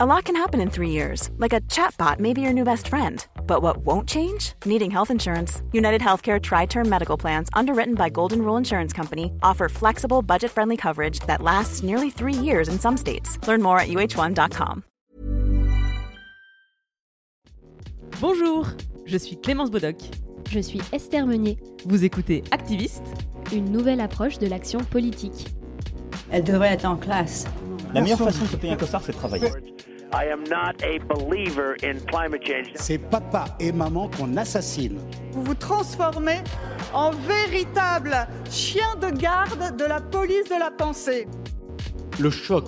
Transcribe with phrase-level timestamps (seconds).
[0.00, 2.86] A lot can happen in three years, like a chatbot may be your new best
[2.86, 3.26] friend.
[3.48, 4.52] But what won't change?
[4.64, 5.60] Needing health insurance.
[5.72, 10.52] United Healthcare Tri Term Medical Plans, underwritten by Golden Rule Insurance Company, offer flexible, budget
[10.52, 13.44] friendly coverage that lasts nearly three years in some states.
[13.48, 14.84] Learn more at uh1.com.
[18.20, 18.68] Bonjour,
[19.04, 19.96] je suis Clémence Bodoc.
[20.48, 21.58] Je suis Esther Meunier.
[21.86, 23.02] Vous écoutez Activiste,
[23.52, 25.48] une nouvelle approche de l'action politique.
[26.30, 27.46] Elle devrait être en classe.
[27.94, 29.48] La meilleure façon de se payer un costard, c'est de travailler.
[30.12, 32.72] I am not a believer in climate change.
[32.76, 34.98] C'est papa et maman qu'on assassine.
[35.32, 36.38] Vous vous transformez
[36.94, 41.28] en véritable chien de garde de la police de la pensée.
[42.18, 42.64] Le choc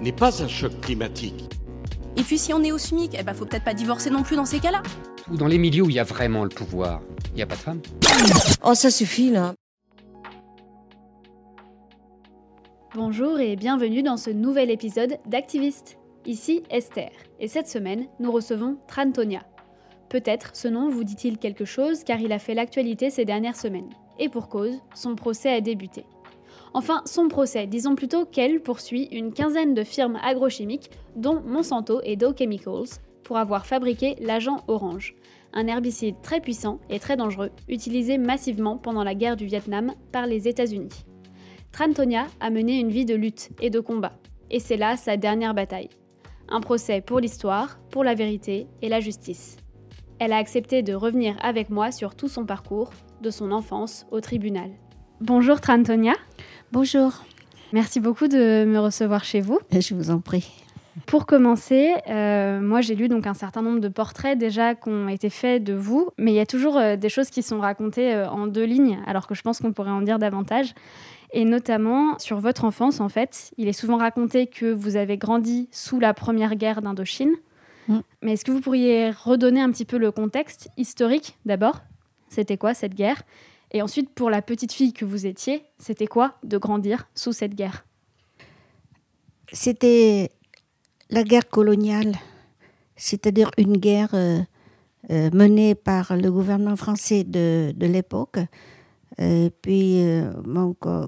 [0.00, 1.44] n'est pas un choc climatique.
[2.16, 4.36] Et puis si on est au SMIC, eh ben faut peut-être pas divorcer non plus
[4.36, 4.82] dans ces cas-là.
[5.30, 7.02] Dans les milieux où il y a vraiment le pouvoir,
[7.32, 7.82] il n'y a pas de femmes.
[8.64, 9.54] Oh ça suffit là.
[12.96, 15.96] Bonjour et bienvenue dans ce nouvel épisode d'Activiste.
[16.26, 19.42] Ici Esther, et cette semaine, nous recevons Trantonia.
[20.08, 23.90] Peut-être ce nom vous dit-il quelque chose car il a fait l'actualité ces dernières semaines.
[24.18, 26.04] Et pour cause, son procès a débuté.
[26.74, 32.16] Enfin, son procès, disons plutôt qu'elle poursuit une quinzaine de firmes agrochimiques, dont Monsanto et
[32.16, 35.14] Dow Chemicals, pour avoir fabriqué l'agent orange,
[35.52, 40.26] un herbicide très puissant et très dangereux, utilisé massivement pendant la guerre du Vietnam par
[40.26, 41.04] les États-Unis.
[41.72, 44.12] Trantonia a mené une vie de lutte et de combat,
[44.50, 45.88] et c'est là sa dernière bataille.
[46.48, 49.56] Un procès pour l'histoire, pour la vérité et la justice.
[50.18, 52.90] Elle a accepté de revenir avec moi sur tout son parcours,
[53.22, 54.70] de son enfance au tribunal.
[55.20, 56.14] Bonjour Trantonia.
[56.72, 57.12] Bonjour.
[57.72, 59.60] Merci beaucoup de me recevoir chez vous.
[59.70, 60.50] Je vous en prie.
[61.06, 65.08] Pour commencer, euh, moi j'ai lu donc un certain nombre de portraits déjà qui ont
[65.08, 68.12] été faits de vous, mais il y a toujours euh, des choses qui sont racontées
[68.12, 70.74] euh, en deux lignes, alors que je pense qu'on pourrait en dire davantage.
[71.32, 75.68] Et notamment sur votre enfance, en fait, il est souvent raconté que vous avez grandi
[75.70, 77.34] sous la première guerre d'Indochine.
[77.88, 78.00] Mm.
[78.22, 81.82] Mais est-ce que vous pourriez redonner un petit peu le contexte historique d'abord?
[82.28, 83.22] C'était quoi cette guerre?
[83.72, 87.54] Et ensuite, pour la petite fille que vous étiez, c'était quoi de grandir sous cette
[87.54, 87.84] guerre?
[89.52, 90.30] C'était
[91.10, 92.14] la guerre coloniale,
[92.96, 94.40] c'est-à-dire une guerre euh,
[95.10, 98.38] euh, menée par le gouvernement français de, de l'époque
[99.18, 100.32] et puis, euh,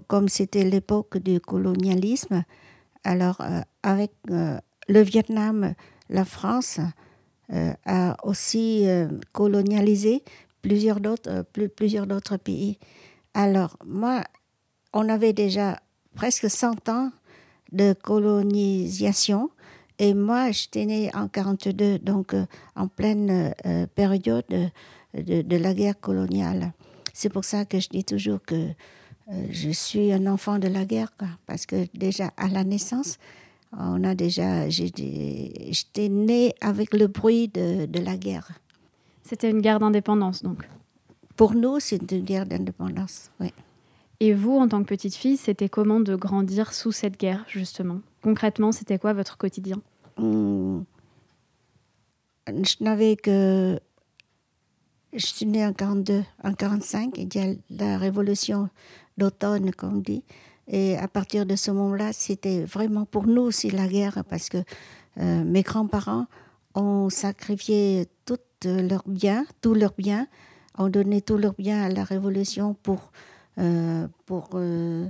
[0.07, 2.45] comme c'était l'époque du colonialisme,
[3.05, 4.59] alors euh, avec euh,
[4.89, 5.75] le Vietnam,
[6.09, 6.81] la France
[7.85, 8.87] a aussi
[9.33, 10.25] colonialisé
[10.63, 11.45] plusieurs d'autres,
[11.77, 12.79] plusieurs d'autres pays.
[13.35, 14.23] Alors, moi,
[14.95, 15.79] on avait déjà
[16.15, 17.11] presque 100 ans
[17.71, 19.51] de colonisation.
[19.99, 22.35] Et moi, j'étais née en 42, donc
[22.75, 23.55] en pleine
[23.95, 26.73] période de, de, la guerre coloniale.
[27.13, 30.85] C'est pour ça que je dis toujours que euh, je suis un enfant de la
[30.85, 31.13] guerre,
[31.47, 33.19] parce que déjà à la naissance,
[33.79, 38.51] on a déjà, j'étais née avec le bruit de, de la guerre.
[39.23, 40.69] C'était une guerre d'indépendance, donc.
[41.37, 43.53] Pour nous, c'est une guerre d'indépendance, oui.
[44.21, 48.01] Et vous, en tant que petite fille, c'était comment de grandir sous cette guerre, justement?
[48.23, 49.81] Concrètement, c'était quoi votre quotidien?
[50.19, 50.85] Hum,
[52.47, 53.81] Je n'avais que
[55.13, 58.69] je suis née en 42, en 45, il y a la révolution
[59.19, 60.25] d'automne, comme on dit.
[60.69, 64.59] Et à partir de ce moment-là, c'était vraiment pour nous aussi la guerre, parce que
[65.19, 66.27] euh, mes grands-parents
[66.75, 70.27] ont sacrifié tout leurs biens, tous leurs biens,
[70.79, 73.13] ont donné tous leurs biens à la révolution pour...
[73.59, 75.09] Euh, pour euh,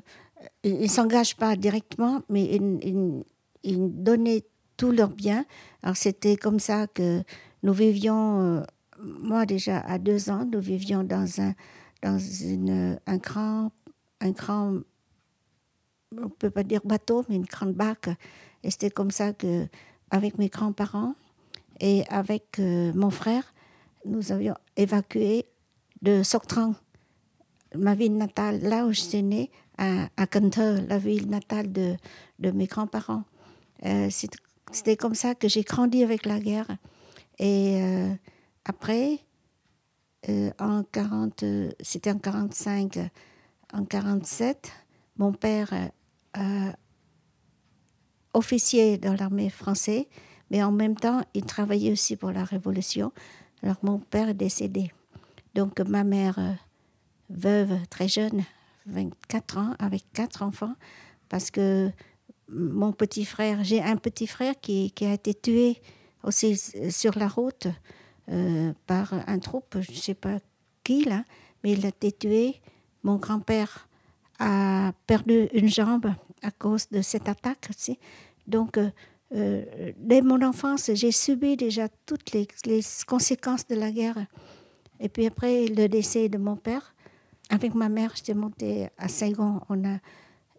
[0.65, 3.23] ils ne s'engagent pas directement, mais ils,
[3.63, 4.43] ils, donnaient
[4.77, 5.45] tous leurs biens.
[5.85, 7.23] Alors c'était comme ça que
[7.63, 8.65] nous vivions
[9.03, 11.55] moi déjà à deux ans, nous vivions dans un,
[12.03, 13.73] dans une, un grand,
[14.21, 14.79] un grand,
[16.17, 18.11] on peut pas dire bateau, mais une grande barque.
[18.63, 19.67] Et c'était comme ça que,
[20.11, 21.15] avec mes grands-parents
[21.81, 23.53] et avec euh, mon frère,
[24.05, 25.47] nous avions évacué
[26.03, 26.75] de Soctran,
[27.75, 30.27] ma ville natale, là où je suis née, à, à
[30.89, 31.97] la ville natale de,
[32.39, 33.25] de mes grands-parents.
[33.85, 36.69] Euh, c'était comme ça que j'ai grandi avec la guerre.
[37.39, 38.15] Et euh,
[38.65, 39.19] après,
[40.29, 41.45] euh, en 40,
[41.81, 42.99] c'était en 45,
[43.73, 44.71] en 47,
[45.17, 45.73] mon père
[46.37, 46.73] euh,
[48.33, 50.05] officier dans l'armée française,
[50.51, 53.13] mais en même temps, il travaillait aussi pour la Révolution.
[53.63, 54.93] Alors mon père est décédé.
[55.55, 56.53] Donc ma mère, euh,
[57.29, 58.45] veuve très jeune,
[58.87, 60.75] 24 ans, avec quatre enfants,
[61.29, 61.91] parce que
[62.49, 65.81] mon petit frère, j'ai un petit frère qui, qui, a été tué
[66.23, 67.67] aussi sur la route
[68.31, 70.39] euh, par un troupe, je ne sais pas
[70.85, 71.25] qui là,
[71.63, 72.61] mais il a été tué.
[73.03, 73.89] Mon grand-père
[74.39, 77.69] a perdu une jambe à cause de cette attaque.
[78.47, 78.79] Donc,
[79.31, 82.49] dès mon enfance, j'ai subi déjà toutes les,
[83.07, 84.27] conséquences de la guerre.
[85.01, 86.95] Et puis après le décès de mon père,
[87.51, 89.61] avec ma mère, j'étais montée à Saigon.
[89.69, 89.83] On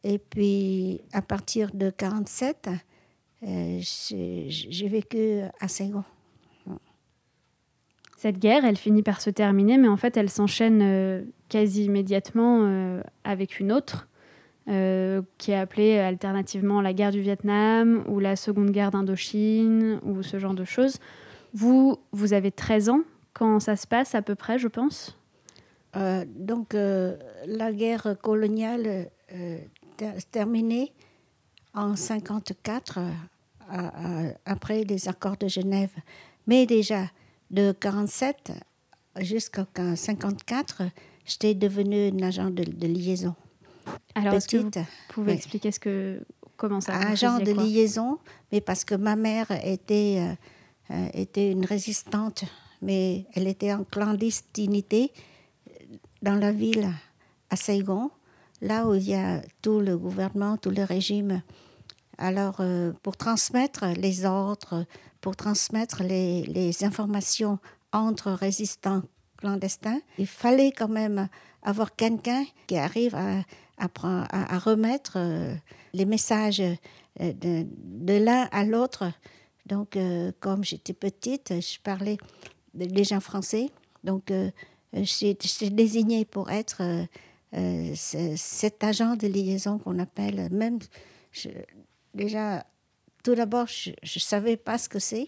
[0.03, 2.69] et puis à partir de 47,
[3.41, 6.03] j'ai vécu à Saigon.
[8.23, 12.59] Cette guerre, elle finit par se terminer, mais en fait, elle s'enchaîne euh, quasi immédiatement
[12.61, 14.07] euh, avec une autre,
[14.69, 20.23] euh, qui est appelée alternativement la guerre du Vietnam ou la seconde guerre d'Indochine ou
[20.23, 20.99] ce genre de choses.
[21.53, 23.01] Vous, vous avez 13 ans
[23.33, 25.19] quand ça se passe à peu près, je pense?
[25.93, 29.09] Donc, la guerre coloniale
[30.31, 30.93] terminée
[31.73, 32.99] en 54
[34.45, 35.91] après les accords de Genève.
[36.47, 37.07] Mais déjà,
[37.53, 38.51] de 47
[39.19, 39.65] jusqu'à
[39.95, 40.83] 54,
[41.23, 43.35] j'étais devenue une agent de, liaison.
[44.15, 44.71] Alors, est-ce que vous
[45.09, 46.25] pouvez expliquer ce que,
[46.57, 48.17] comment ça Agent de liaison,
[48.51, 52.43] mais parce que ma mère était, euh, euh, était une résistante,
[52.81, 55.11] mais elle était en clandestinité
[56.23, 56.89] dans la ville
[57.51, 58.09] à Saigon,
[58.61, 61.43] là où il y a tout le gouvernement, tout le régime.
[62.17, 64.85] Alors, euh, pour transmettre les ordres,
[65.21, 67.59] pour transmettre les, informations
[67.91, 69.01] entre résistants
[69.37, 71.27] clandestins, il fallait quand même
[71.63, 73.43] avoir quelqu'un qui arrive à,
[74.59, 75.55] remettre euh,
[75.93, 79.11] les messages euh, de, l'un à l'autre.
[79.65, 79.97] Donc,
[80.41, 82.17] comme j'étais petite, je parlais
[82.73, 83.69] déjà français.
[84.03, 84.23] Donc,
[84.91, 86.81] je suis désignée pour être
[87.95, 90.79] cet agent de liaison qu'on appelle, même
[92.13, 92.65] déjà
[93.23, 95.27] tout d'abord, je ne savais pas ce que c'est,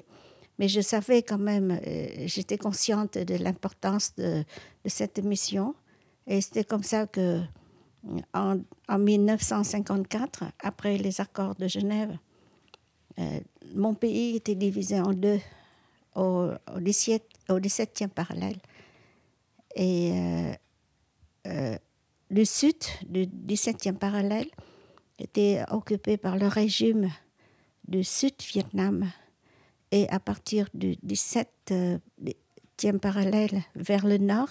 [0.59, 4.43] mais je savais quand même, euh, j'étais consciente de l'importance de,
[4.85, 5.75] cette mission.
[6.27, 7.41] Et c'était comme ça que,
[8.33, 8.59] en,
[8.97, 12.17] 1954, après les accords de Genève,
[13.19, 13.39] euh,
[13.73, 15.39] mon pays était divisé en deux
[16.15, 18.57] au, au, 17, au 17e parallèle.
[19.75, 20.11] Et
[21.47, 21.77] euh,
[22.29, 22.77] le sud
[23.07, 24.47] du 17e parallèle
[25.19, 27.09] était occupé par le régime
[27.87, 29.11] du Sud-Vietnam.
[29.91, 34.49] Et à partir du 17e euh, parallèle vers le nord,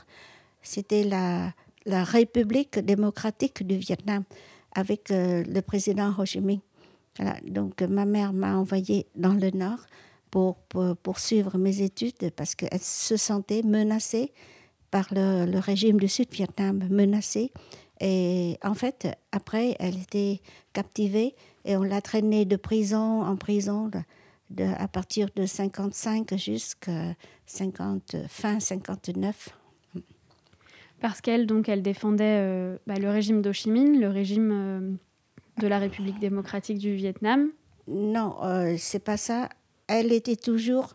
[0.62, 1.52] c'était la,
[1.86, 4.24] République démocratique du Vietnam
[4.74, 6.60] avec euh, le président Ho Chi Minh.
[7.46, 9.80] Donc ma mère m'a envoyé dans le nord
[10.30, 14.32] pour, pour poursuivre mes études parce qu'elle se sentait menacée
[14.90, 17.52] par le régime du Sud-Vietnam, menacée.
[18.00, 20.40] Et en fait, après, elle était
[20.72, 23.90] captivée et on l'a traîné de prison en prison
[24.50, 27.14] de, à partir de 55 jusqu'à
[27.46, 29.56] 50, fin 59.
[31.00, 35.60] Parce qu'elle donc elle défendait euh, bah, le régime d'Ho Chi Minh, le régime euh,
[35.60, 37.50] de la République démocratique du Vietnam.
[37.88, 39.48] Non, euh, c'est pas ça.
[39.86, 40.94] Elle était toujours,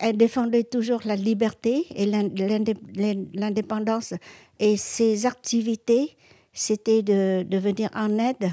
[0.00, 4.14] elle défendait toujours la liberté et l'indépendance.
[4.58, 6.16] Et ses activités,
[6.52, 8.52] c'était de, venir en aide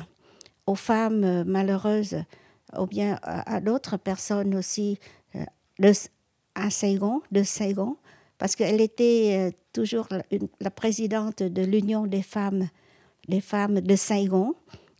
[0.68, 2.18] aux femmes euh, malheureuses
[2.78, 4.98] ou bien à, d'autres personnes aussi
[5.36, 5.44] euh,
[5.80, 5.92] de,
[6.56, 7.98] à Saigon, de Saigon,
[8.38, 10.08] parce qu'elle était euh, toujours
[10.60, 12.70] la, présidente de l'Union des femmes,
[13.28, 14.54] des femmes de Saigon,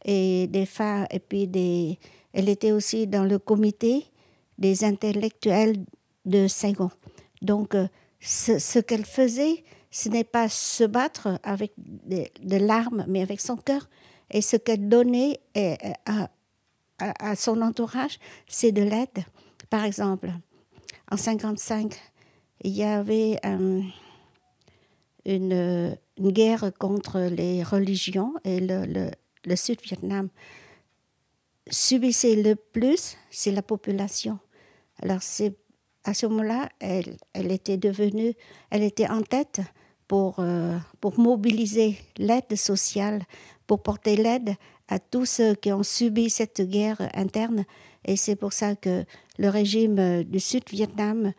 [0.04, 1.98] et des femmes, et puis
[2.34, 4.06] elle était aussi dans le comité
[4.58, 5.78] des intellectuels
[6.26, 6.90] de Saigon.
[7.42, 7.76] Donc,
[8.20, 13.90] ce, qu'elle faisait, ce n'est pas se battre avec de larmes, mais avec son cœur.
[14.30, 15.76] Et ce qu'elle donnait euh,
[16.98, 19.26] à, son entourage, c'est de l'aide.
[19.70, 20.28] Par exemple,
[21.10, 22.00] en 1955,
[22.64, 23.82] il y avait euh,
[25.26, 29.12] une, guerre contre les religions et le, le,
[29.46, 30.30] le Sud-Vietnam
[31.70, 34.40] subissait le plus, c'est la population.
[35.02, 35.56] Alors, c'est
[36.04, 38.34] à ce moment-là, elle, était devenue,
[38.70, 39.62] elle était en tête
[40.08, 43.24] pour, euh, pour mobiliser l'aide sociale
[43.72, 44.56] pour porter l'aide
[44.90, 47.64] à tous ceux qui ont subi cette guerre interne.
[48.04, 49.06] Et c'est pour ça que
[49.38, 51.32] le régime du Sud-Vietnam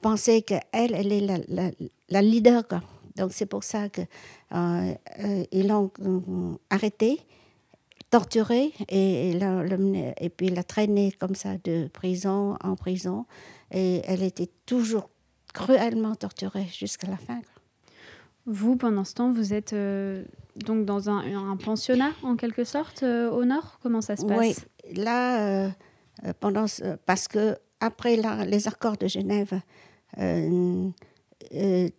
[0.00, 1.26] pensé qu'elle, elle est
[2.08, 2.62] la, leader.
[3.16, 4.06] Donc c'est pour ça qu'ils
[4.54, 5.90] euh, euh, l'ont
[6.70, 7.18] arrêtée,
[8.10, 13.26] torturée et, et, et puis la traînée comme ça de prison en prison.
[13.74, 15.10] Et elle était toujours
[15.52, 17.40] cruellement torturée jusqu'à la fin.
[18.46, 20.24] Vous, pendant ce temps, vous êtes euh,
[20.56, 23.78] donc dans un, pensionnat, en quelque sorte, euh, au nord?
[23.82, 24.38] Comment ça se passe?
[24.38, 24.54] Oui,
[24.94, 25.70] là, euh,
[26.40, 26.66] pendant,
[27.04, 28.16] parce que après
[28.46, 29.60] les accords de Genève,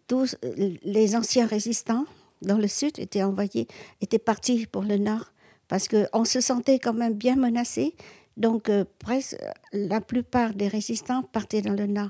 [0.07, 0.35] tous
[0.83, 2.05] les anciens résistants
[2.41, 3.67] dans le sud étaient envoyés,
[4.01, 5.31] étaient partis pour le nord,
[5.67, 7.95] parce qu'on se sentait quand même bien menacé
[8.37, 9.37] Donc, presque
[9.71, 12.09] la plupart des résistants partaient dans le nord.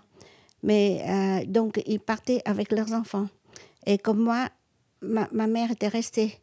[0.63, 3.27] Mais donc, ils partaient avec leurs enfants.
[3.85, 4.49] Et comme moi,
[5.01, 6.39] ma, ma mère était restée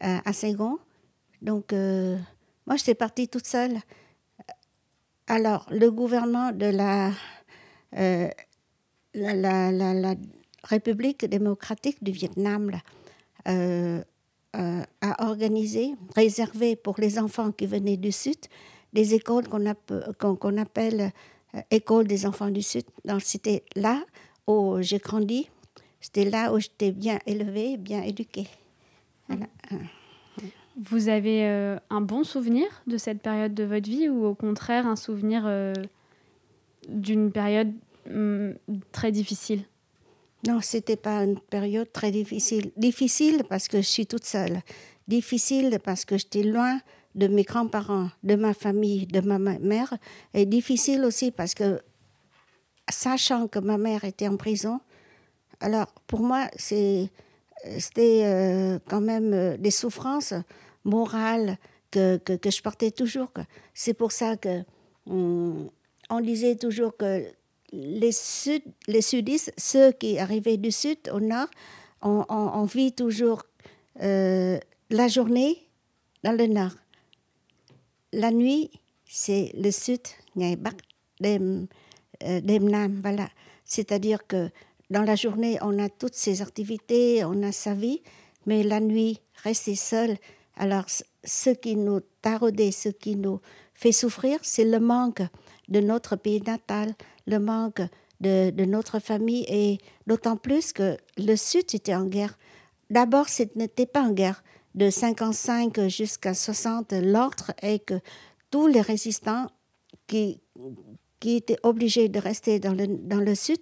[0.00, 0.78] à Ségon.
[1.40, 3.78] Donc, moi, j'étais partie toute seule.
[5.26, 7.10] Alors, le gouvernement de la,
[9.14, 10.14] la, la, la,
[10.64, 12.72] République démocratique du Vietnam
[13.48, 14.02] euh,
[14.56, 18.38] euh, a organisé, réservé pour les enfants qui venaient du Sud,
[18.94, 21.12] des écoles qu'on appelle
[21.54, 22.84] euh, écoles des enfants du Sud.
[23.04, 24.02] Donc, c'était là
[24.46, 25.48] où j'ai grandi,
[26.00, 28.46] c'était là où j'étais bien élevée, bien éduquée.
[29.28, 29.46] Voilà.
[30.76, 34.86] Vous avez euh, un bon souvenir de cette période de votre vie ou au contraire
[34.86, 35.72] un souvenir euh,
[36.88, 37.72] d'une période
[38.10, 38.54] hum,
[38.90, 39.62] très difficile?
[40.46, 42.70] Non, c'était pas une période très difficile.
[42.76, 44.60] Difficile parce que je suis toute seule.
[45.08, 46.80] Difficile parce que j'étais loin
[47.14, 49.94] de mes grands-parents, de ma famille, de ma mère.
[50.32, 51.80] Et difficile aussi parce que,
[52.90, 54.80] sachant que ma mère était en prison,
[55.60, 57.10] alors pour moi, c'était
[58.24, 60.34] euh, quand même des souffrances
[60.84, 61.58] morale
[61.90, 63.30] que, que, je portais toujours.
[63.72, 64.62] C'est pour ça que
[65.06, 65.70] on,
[66.22, 67.24] disait toujours que
[67.72, 71.48] les, sud, les sudistes, ceux qui arrivaient du sud au nord,
[72.02, 73.44] on, vit toujours
[74.02, 74.58] euh,
[74.90, 75.68] la journée
[76.22, 76.72] dans le nord.
[78.14, 78.70] La nuit,
[79.06, 80.00] c'est le sud,
[80.40, 80.56] euh,
[83.02, 83.28] voilà.
[83.64, 84.50] C'est-à-dire que
[84.90, 88.02] dans la journée, on a toutes ses activités, on a sa vie,
[88.46, 90.16] mais la nuit, rester seul,
[90.56, 90.84] alors,
[91.24, 93.40] ce qui nous taraudait, ce qui nous
[93.74, 95.22] fait souffrir, c'est le manque
[95.68, 96.94] de notre pays natal,
[97.26, 97.82] le manque
[98.20, 102.38] de, notre famille, et d'autant plus que le Sud était en guerre.
[102.90, 104.44] D'abord, ce n'était pas en guerre.
[104.74, 108.00] De 55 jusqu'à 60, l'ordre est que
[108.50, 109.46] tous les résistants
[110.06, 110.40] qui,
[111.20, 113.60] qui étaient obligés de rester dans le, dans le Sud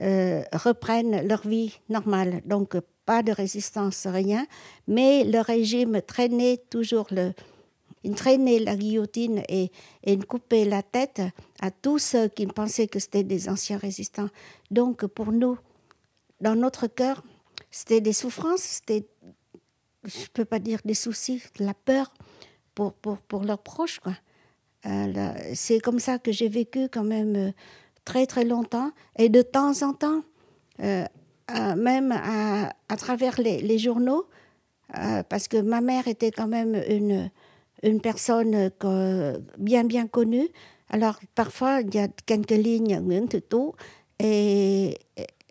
[0.00, 2.42] euh, reprennent leur vie normale.
[2.44, 2.76] Donc,
[3.06, 4.46] pas de résistance, rien,
[4.86, 7.32] mais le régime traînait toujours le,
[8.14, 9.70] traînait la guillotine et,
[10.04, 11.22] et coupait la tête
[11.60, 14.28] à tous ceux qui pensaient que c'était des anciens résistants.
[14.70, 15.56] Donc pour nous,
[16.40, 17.22] dans notre cœur,
[17.70, 19.06] c'était des souffrances, c'était,
[20.06, 22.12] je ne peux pas dire des soucis, de la peur
[22.74, 24.00] pour, pour, pour leurs proches.
[24.00, 24.14] Quoi.
[24.86, 27.52] Euh, c'est comme ça que j'ai vécu quand même euh,
[28.04, 28.90] très très longtemps.
[29.18, 30.22] Et de temps en temps,
[30.80, 31.04] euh,
[31.76, 34.26] même à, à travers les, les journaux,
[35.28, 37.30] parce que ma mère était quand même une,
[37.82, 38.70] une personne
[39.58, 40.48] bien bien connue.
[40.90, 43.42] Alors parfois, il y a quelques lignes Thị
[44.20, 44.98] et,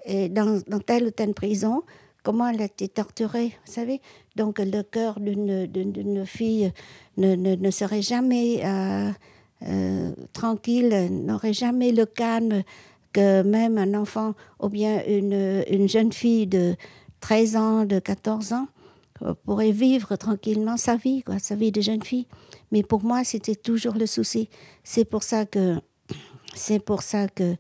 [0.06, 1.84] et dans, dans, telle ou telle prison,
[2.24, 4.02] comment elle a été torturée, vous savez?
[4.36, 6.72] Donc le cœur d'une fille
[7.18, 9.12] ne, ne, serait jamais euh,
[9.63, 12.63] euh, tranquille, n'aurait jamais le calme
[13.13, 16.75] que même un enfant ou bien une, une jeune fille de
[17.22, 18.68] 13 ans, de 14 ans,
[19.22, 22.27] euh, pourrait vivre tranquillement sa vie, quoi, sa vie de jeune fille.
[22.72, 24.50] Mais pour moi, c'était toujours le souci.
[24.84, 25.80] C'est pour ça que,
[26.54, 27.56] c'est pour ça que,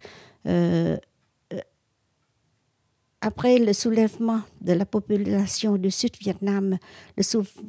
[3.25, 6.77] après le soulèvement de la population du Sud-Vietnam,
[7.17, 7.23] le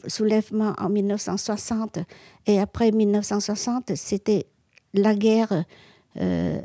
[0.06, 2.00] soulèvement en 1960
[2.46, 4.44] et après 1960, c'était
[4.92, 5.64] la guerre
[6.18, 6.60] euh,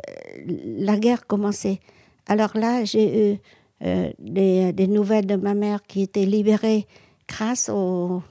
[0.77, 1.79] la guerre commençait.
[2.27, 3.38] Alors là, j'ai eu
[3.83, 6.86] euh, des, nouvelles de ma mère qui était libérée
[7.29, 8.21] grâce au,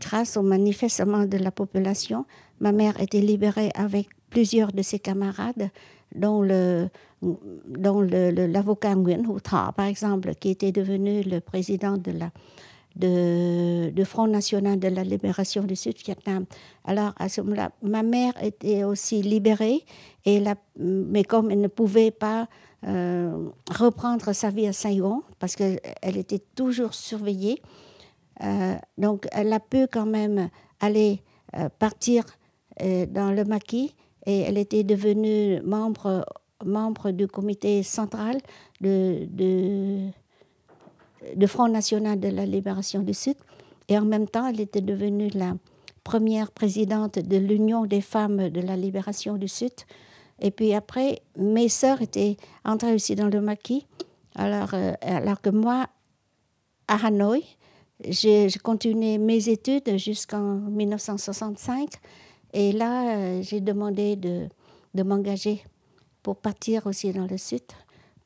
[0.00, 2.26] grâce au manifestement de la population.
[2.58, 5.70] Ma mère était libérée avec plusieurs de ses camarades,
[6.14, 6.88] dont le
[7.22, 12.30] l'avocat Nguyen Hou Tha, par exemple, qui était devenu le président de la
[12.96, 16.44] de, Front National de la Libération du Sud-Vietnam.
[16.84, 19.84] Alors, à ce moment-là, ma mère était aussi libérée,
[20.24, 22.48] et la, mais comme elle ne pouvait pas
[22.86, 27.62] euh, reprendre sa vie à Saigon, parce qu'elle était toujours surveillée,
[28.42, 30.48] euh, donc elle a pu quand même
[30.80, 31.22] aller
[31.56, 32.24] euh, partir
[32.80, 33.94] dans le maquis,
[34.26, 36.24] et elle était devenue membre,
[36.64, 38.38] membre du comité central
[38.80, 39.26] de,
[41.36, 43.36] de Front national de la libération du Sud.
[43.88, 45.54] Et en même temps, elle était devenue la
[46.04, 49.72] première présidente de l'Union des femmes de la libération du Sud.
[50.40, 53.86] Et puis après, mes sœurs étaient entrées aussi dans le maquis.
[54.34, 55.86] Alors, euh, alors que moi,
[56.88, 57.44] à Hanoï,
[58.08, 61.88] j'ai continué mes études jusqu'en 1965.
[62.52, 64.48] Et là, euh, j'ai demandé de,
[64.94, 65.64] de m'engager
[66.22, 67.62] pour partir aussi dans le Sud,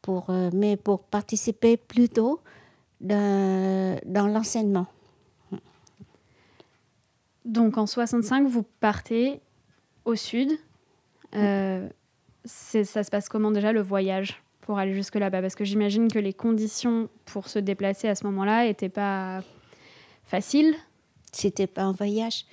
[0.02, 2.40] pour, euh, mais pour participer plus tôt
[3.00, 4.87] dans l'enseignement.
[7.47, 9.40] Donc en 65, vous partez
[10.04, 10.50] au sud.
[11.35, 11.88] Euh,
[12.45, 15.42] ça se passe comment déjà le voyage pour aller jusque là-bas?
[15.42, 19.42] Parce que j'imagine que les conditions pour se déplacer à ce moment-là n'étaient pas
[20.25, 20.75] faciles.
[21.30, 22.47] C'était pas un voyage,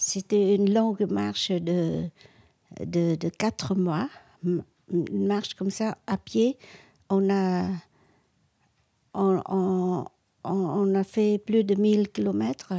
[0.00, 2.08] c'était une longue marche de,
[2.84, 4.08] de, quatre mois,
[4.42, 6.56] une marche comme ça à pied.
[7.10, 7.68] On a,
[9.14, 10.04] on,
[10.44, 12.72] on, a fait plus de 1000 kilomètres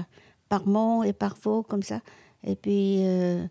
[0.50, 2.02] par mont et par veau comme ça.
[2.44, 3.46] Et puis, euh,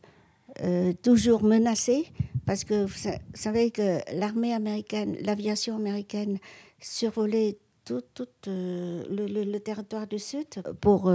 [0.65, 2.09] euh, toujours menacé,
[2.47, 6.39] parce que vous savez que l'armée américaine, l'aviation américaine
[6.81, 10.49] survolait tout, tout euh, le, territoire du Sud
[10.81, 11.11] pour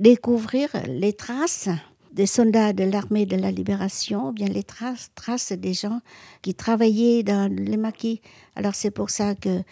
[0.00, 1.68] découvrir les traces
[2.12, 6.00] des soldats de l'armée de la libération, bien les traces, traces des gens
[6.42, 8.20] qui travaillaient dans les maquis.
[8.56, 9.62] Alors c'est pour ça que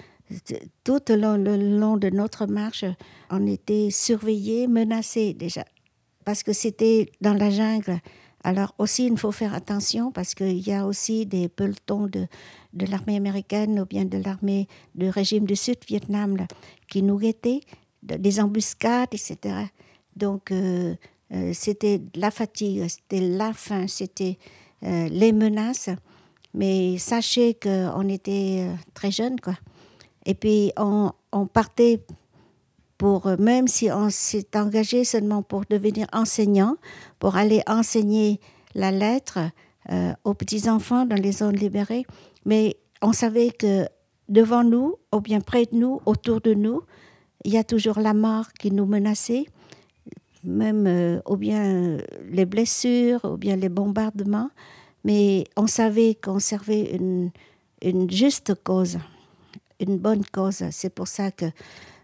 [0.85, 2.85] tout le long, le long de notre marche,
[3.31, 5.65] on était surveillés, menacés déjà
[6.29, 8.01] parce que c'était dans la jungle.
[8.45, 12.27] Alors aussi, il faut faire attention parce qu'il y a aussi des pelotons de,
[12.75, 16.37] de l'armée américaine ou bien de l'armée du régime du Sud-Vietnam
[16.87, 17.63] qui nous guettaient,
[18.03, 19.69] des embuscades, etc.
[20.19, 20.95] Donc, euh,
[21.33, 24.39] euh, c'était la fatigue, c'était la faim, c'était
[24.83, 25.91] euh, les menaces.
[26.55, 29.55] Mais sachez qu'on était très jeunes, quoi.
[30.27, 32.01] Et puis, on, on partait
[32.97, 36.77] pour, même si on s'est engagé seulement pour devenir enseignant,
[37.19, 38.41] pour aller enseigner
[38.75, 39.39] la lettre
[40.25, 42.05] aux petits-enfants dans les zones libérées,
[42.45, 43.87] mais on savait que
[44.29, 46.83] devant nous, ou bien près de nous, autour de nous,
[47.45, 49.47] il y a toujours la mort qui nous menaçait,
[50.45, 51.99] même euh, ou bien
[52.31, 54.51] les blessures, ou bien les bombardements,
[55.05, 57.31] mais on savait qu'on servait une,
[58.11, 58.99] juste cause,
[59.81, 60.65] une bonne cause.
[60.71, 61.47] C'est pour ça que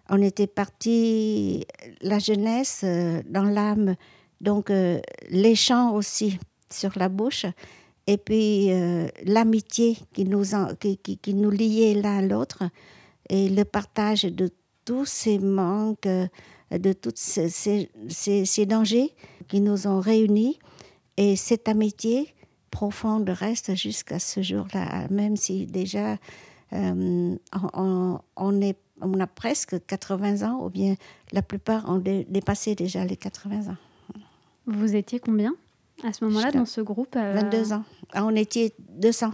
[0.09, 1.67] on était parti,
[2.03, 3.97] la jeunesse euh, dans l'âme,
[4.41, 5.01] donc euh,
[5.31, 6.39] les chants aussi
[6.71, 7.47] sur la bouche,
[8.07, 10.45] et puis euh, l'amitié qui nous,
[10.79, 12.65] qui, qui, nous liait l'un à l'autre,
[13.31, 14.51] et le partage de
[14.85, 16.09] tous ces manques,
[16.79, 19.15] de tous ces, ces, ces, dangers
[19.49, 20.59] qui nous ont réunis,
[21.17, 22.35] et cette amitié
[22.71, 26.17] profonde reste jusqu'à ce jour-là, même si déjà
[26.73, 27.39] on,
[28.37, 30.95] on est on a presque 80 ans, ou bien
[31.33, 33.77] la plupart ont dépassé déjà les 80 ans.
[34.67, 35.55] Vous étiez combien
[36.03, 37.85] à ce moment-là dans ce groupe 22 euh, ans.
[38.13, 39.33] Ah, on était 200.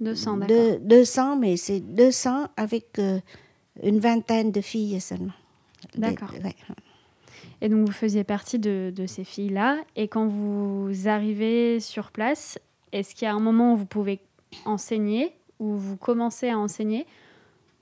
[0.00, 0.78] 200, d'accord.
[0.80, 3.20] 200, mais c'est 200 avec euh,
[3.82, 5.32] une vingtaine de filles seulement.
[5.96, 6.32] D'accord.
[7.60, 9.78] Et donc vous faisiez partie de, de ces filles-là.
[9.96, 12.58] Et quand vous arrivez sur place,
[12.92, 14.20] est-ce qu'il y a un moment où vous pouvez
[14.64, 17.06] enseigner, où vous commencez à enseigner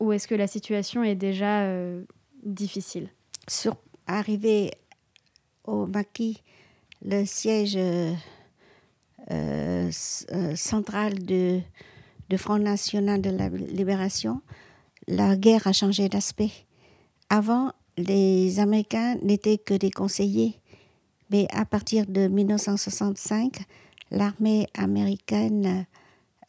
[0.00, 2.02] ou est-ce que la situation est déjà euh,
[2.42, 3.10] difficile?
[3.46, 4.72] Sur arrivé
[5.64, 6.42] au maquis,
[7.04, 8.14] le siège euh,
[9.30, 9.90] euh,
[10.56, 11.62] central du,
[12.36, 14.40] Front National de la Libération,
[15.06, 16.52] la guerre a changé d'aspect.
[17.28, 20.54] Avant, les Américains n'étaient que des conseillers,
[21.30, 23.58] mais à partir de 1965,
[24.10, 25.86] l'armée américaine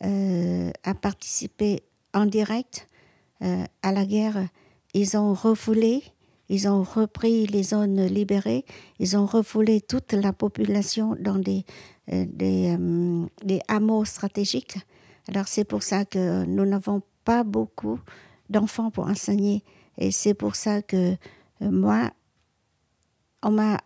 [0.02, 1.84] a participé
[2.14, 2.88] en direct
[3.44, 4.48] euh, à la guerre,
[4.94, 6.04] ils ont refoulé,
[6.50, 8.66] ils ont repris les zones libérées,
[9.00, 11.66] ils ont refoulé toute la population dans des,
[12.12, 14.78] euh, des, euh, des, hameaux stratégiques.
[15.28, 18.00] Alors c'est pour ça que nous n'avons pas beaucoup
[18.50, 19.64] d'enfants pour enseigner.
[19.98, 21.16] Et c'est pour ça que
[21.70, 22.12] moi,
[23.44, 23.78] on m'a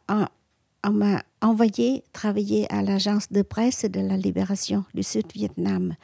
[0.85, 5.95] on m'a envoyé travailler à l'agence de presse de la libération du Sud-Vietnam.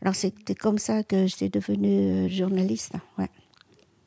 [0.00, 2.94] Alors c'était comme ça que j'étais devenue euh, journaliste.
[3.18, 3.28] Ouais.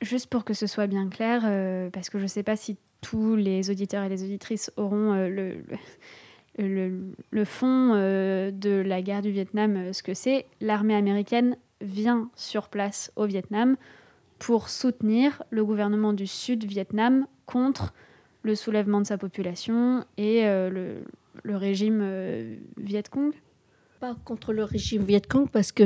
[0.02, 2.78] Juste pour que ce soit bien clair, euh, parce que je ne sais pas si
[3.02, 5.64] tous les auditeurs et les auditrices auront euh, le,
[6.58, 10.46] le, le, fond de la guerre du Vietnam, ce que c'est.
[10.62, 13.76] L'armée américaine vient sur place au Vietnam
[14.40, 17.94] pour soutenir le gouvernement du Sud-Vietnam contre
[18.44, 21.04] le soulèvement de sa population et le,
[21.44, 22.04] le, régime
[22.78, 23.34] Viet Cong
[24.04, 25.86] pas contre le régime Viet Cong parce que,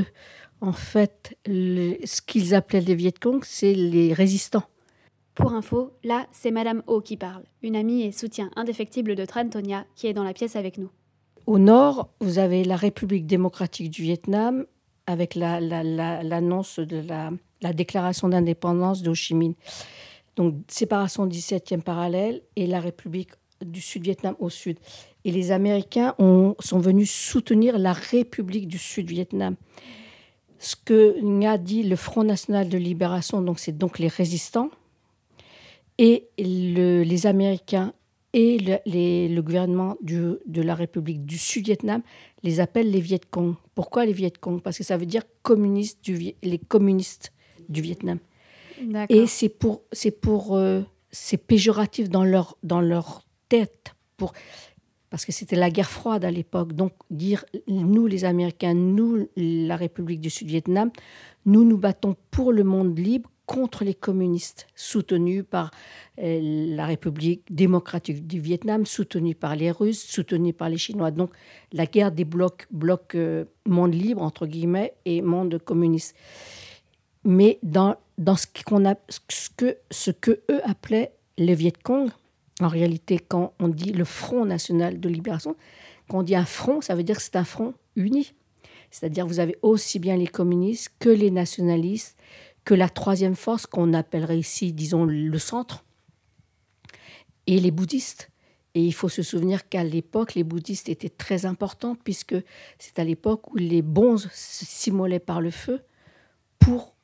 [0.59, 4.63] en fait, ce qu'ils appelaient les Viet Cong, c'est les résistants.
[5.35, 9.85] Pour info, là, c'est Madame O qui parle, une amie et soutien indéfectible de Trantonia
[9.93, 10.89] qui est dans la pièce avec nous.
[11.45, 14.65] Au nord, vous avez la République démocratique du Vietnam
[15.05, 17.29] avec l'annonce de la,
[17.61, 19.55] la déclaration d'indépendance de Ho Chi Minh.
[20.35, 23.31] Donc, séparation 17e parallèle et la République
[23.65, 24.77] du Sud-Vietnam au sud.
[25.25, 29.55] Et les Américains ont, sont venus soutenir la République du Sud-Vietnam.
[30.59, 34.69] Ce que a dit le Front national de libération, donc c'est donc les résistants,
[35.97, 37.93] et le, les Américains
[38.33, 42.03] Et le, gouvernement du, de la République du Sud-Vietnam
[42.43, 43.55] les appelle les Viet Cong.
[43.73, 44.61] Pourquoi les Viet Cong?
[44.61, 47.31] Parce que ça veut dire communistes du, les communistes
[47.69, 48.19] du Vietnam.
[49.09, 54.33] Et c'est pour, c'est pour, euh, c'est péjoratif dans leur, dans leur tête, pour,
[55.09, 56.73] parce que c'était la guerre froide à l'époque.
[56.73, 60.91] Donc dire nous les Américains, nous la République du Sud-Vietnam,
[61.45, 65.71] nous nous battons pour le monde libre contre les communistes, soutenus par
[66.19, 66.39] euh,
[66.75, 71.11] la République démocratique du Vietnam, soutenus par les Russes, soutenus par les Chinois.
[71.11, 71.31] Donc
[71.71, 76.15] la guerre des blocs, blocs euh, monde libre, entre guillemets, et monde communiste.
[77.27, 82.09] Mais dans, dans ce, qu'on a, ce, que, ce que eux appelaient le Viet Cong,
[82.61, 85.57] en réalité, quand on dit le Front national de libération,
[86.07, 88.33] quand on dit un front, ça veut dire que c'est un front uni.
[88.91, 92.17] C'est-à-dire vous avez aussi bien les communistes que les nationalistes,
[92.63, 95.83] que la troisième force qu'on appellerait ici, disons, le centre,
[97.45, 98.31] et les bouddhistes.
[98.73, 102.35] Et il faut se souvenir qu'à l'époque, les bouddhistes étaient très importants, puisque
[102.79, 105.81] c'est à l'époque où les bons s'immolaient par le feu
[106.57, 106.96] pour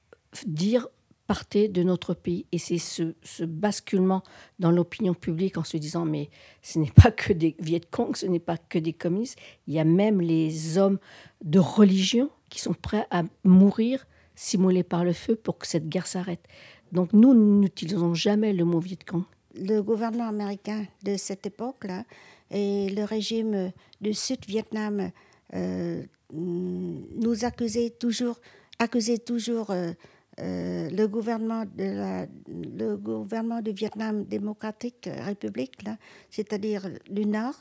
[0.46, 0.88] dire
[1.28, 2.46] partez de notre pays.
[2.52, 4.24] Et c'est ce, basculement
[4.60, 6.30] dans l'opinion publique en se disant mais
[6.62, 9.80] ce n'est pas que des Viet Cong, ce n'est pas que des communistes, il y
[9.80, 11.00] a même les hommes
[11.44, 16.08] de religion qui sont prêts à mourir simulé par le feu pour que cette guerre
[16.08, 16.46] s'arrête.
[16.92, 19.24] Donc nous n'utilisons jamais le mot Viet Cong.
[19.56, 22.04] Le gouvernement américain de cette époque-là
[22.52, 25.12] et le régime du Sud-Vietnam
[25.54, 28.40] euh, nous accusaient toujours,
[28.80, 29.94] accusaient toujours euh,
[30.40, 35.84] euh, le, gouvernement de la, le gouvernement du Vietnam démocratique république,
[36.30, 37.56] c'est-à-dire du Nord,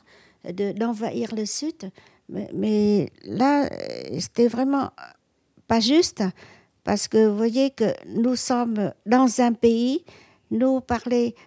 [0.75, 1.91] d'envahir le Sud.
[2.29, 3.69] Mais, là,
[4.19, 4.91] c'était vraiment
[5.67, 6.23] pas juste
[6.83, 10.03] parce que vous voyez que nous sommes dans un pays,
[10.51, 10.81] nous,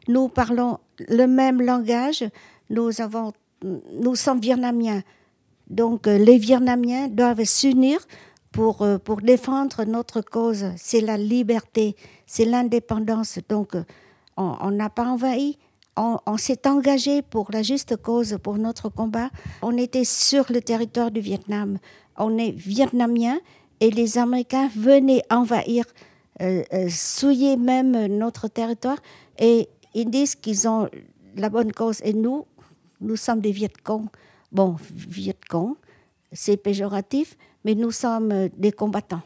[0.09, 2.25] nous parlons le même langage,
[2.71, 5.03] nous, avons, nous sommes vietnamiens.
[5.69, 7.99] Donc euh, les Vietnamiens doivent s'unir
[8.53, 10.67] pour, euh, pour défendre notre cause.
[10.77, 13.39] C'est la liberté, c'est l'indépendance.
[13.49, 13.77] Donc
[14.37, 15.57] on n'a pas envahi,
[15.97, 19.31] on, s'est engagé pour la juste cause, pour notre combat.
[19.63, 21.79] On était sur le territoire du Vietnam.
[22.19, 23.39] On est vietnamien
[23.81, 25.85] et les Américains venaient envahir,
[26.43, 28.99] euh, euh, souiller même notre territoire.
[29.39, 30.89] Et ils disent qu'ils ont
[31.35, 32.01] la bonne cause.
[32.05, 32.47] Et nous,
[33.01, 34.07] nous sommes des Viet Cong.
[34.53, 35.77] Bon, Viet Cong,
[36.33, 39.23] c'est péjoratif, mais nous sommes des combattants.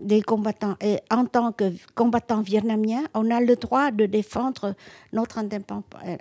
[0.00, 0.76] Des combattants.
[0.80, 1.64] Et en tant que
[1.96, 4.76] combattants vietnamiens, on a le droit de défendre
[5.12, 5.38] notre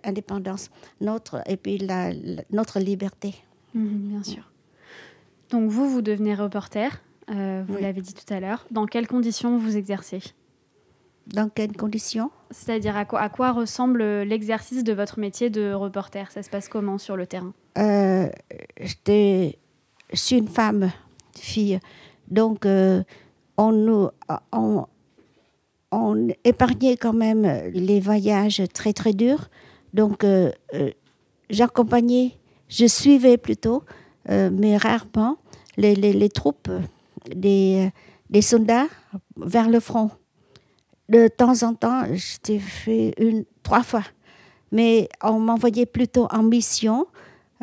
[0.03, 2.11] indépendance, notre, et puis la,
[2.49, 3.35] notre liberté.
[3.75, 4.51] Mmh, bien sûr.
[5.51, 7.81] Donc vous, vous devenez reporter, euh, vous oui.
[7.83, 8.65] l'avez dit tout à l'heure.
[8.71, 10.23] Dans quelles conditions vous exercez?
[11.27, 12.31] Dans quelles conditions?
[12.49, 16.31] C'est-à-dire à quoi, à quoi ressemble l'exercice de votre métier de reporter?
[16.31, 17.53] Ça se passe comment sur le terrain?
[17.77, 18.27] Euh,
[20.15, 20.91] Je suis une femme,
[21.37, 21.79] fille.
[22.29, 23.03] Donc euh,
[23.57, 24.09] on nous...
[25.91, 29.49] On, épargnait quand même les voyages très très durs.
[29.93, 30.51] Donc euh,
[31.49, 32.33] j'accompagnais,
[32.67, 33.83] je suivais plutôt,
[34.27, 35.37] mais rarement,
[35.77, 36.69] les, les, les troupes
[37.33, 37.91] des,
[38.29, 38.87] des, soldats
[39.37, 40.11] vers le front.
[41.07, 44.03] De temps en temps, j'étais fait une, trois fois.
[44.71, 47.07] Mais on m'envoyait plutôt en mission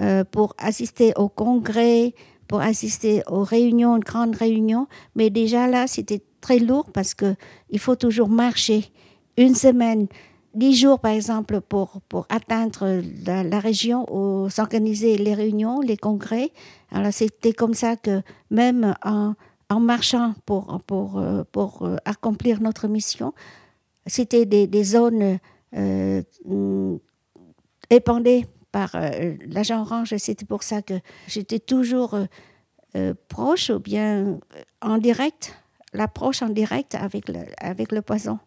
[0.00, 2.14] euh, pour assister au congrès,
[2.52, 4.86] pour assister aux réunions, une grande réunion.
[5.16, 8.92] Mais déjà là, c'était très lourd parce qu'il faut toujours marcher
[9.38, 10.06] une semaine,
[10.54, 16.50] dix jours par exemple, pour, pour atteindre la, région où s'organisaient les réunions, les congrès.
[16.90, 19.32] Alors c'était comme ça que même en
[19.70, 23.32] en marchant pour, pour, pour accomplir notre mission.
[24.06, 25.38] C'était des, des, zones
[25.74, 26.22] euh,
[27.88, 30.14] épandées par euh, l'agent orange.
[30.16, 30.94] C'était pour ça que
[31.28, 32.18] j'étais toujours
[32.96, 34.38] euh, proche ou bien
[34.80, 35.56] en direct,
[35.92, 38.38] l'approche en direct avec le, poison.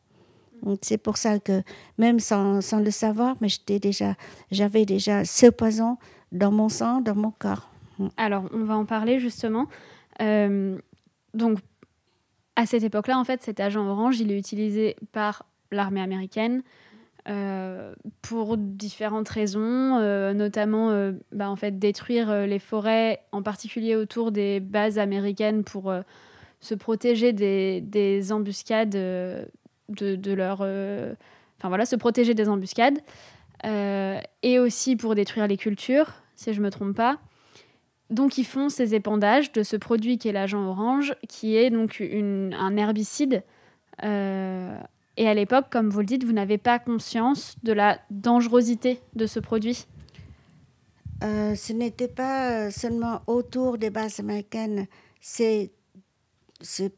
[0.82, 1.62] C'est pour ça que
[1.98, 4.16] même sans, le savoir, mais j'étais déjà,
[4.52, 5.98] j'avais déjà ce poison
[6.32, 7.70] dans mon sang, dans mon corps.
[8.18, 9.68] Alors, on va en parler justement.
[10.22, 10.78] Euh,
[11.34, 11.60] donc,
[12.56, 16.64] à cette époque-là, en fait, cet agent orange, il est utilisé par l'armée américaine
[17.28, 23.96] euh, pour différentes raisons, euh, notamment euh, bah, en fait, détruire les forêts, en particulier
[23.96, 25.92] autour des bases américaines pour
[26.60, 29.48] se protéger des, des embuscades de,
[29.90, 30.62] de leur...
[30.62, 33.00] Enfin voilà, se protéger des embuscades.
[33.64, 37.18] et aussi pour détruire les cultures, si je ne me trompe pas.
[38.12, 42.00] Donc ils font ces épandages de ce produit qui est l'agent orange, qui est donc
[42.00, 43.42] une, un herbicide
[45.18, 49.26] Et à l'époque, comme vous le dites, vous n'avez pas conscience de la dangerosité de
[49.28, 49.86] ce produit?
[51.24, 54.88] Euh, Ce n'était pas seulement autour des bases américaines,
[55.22, 55.72] c'est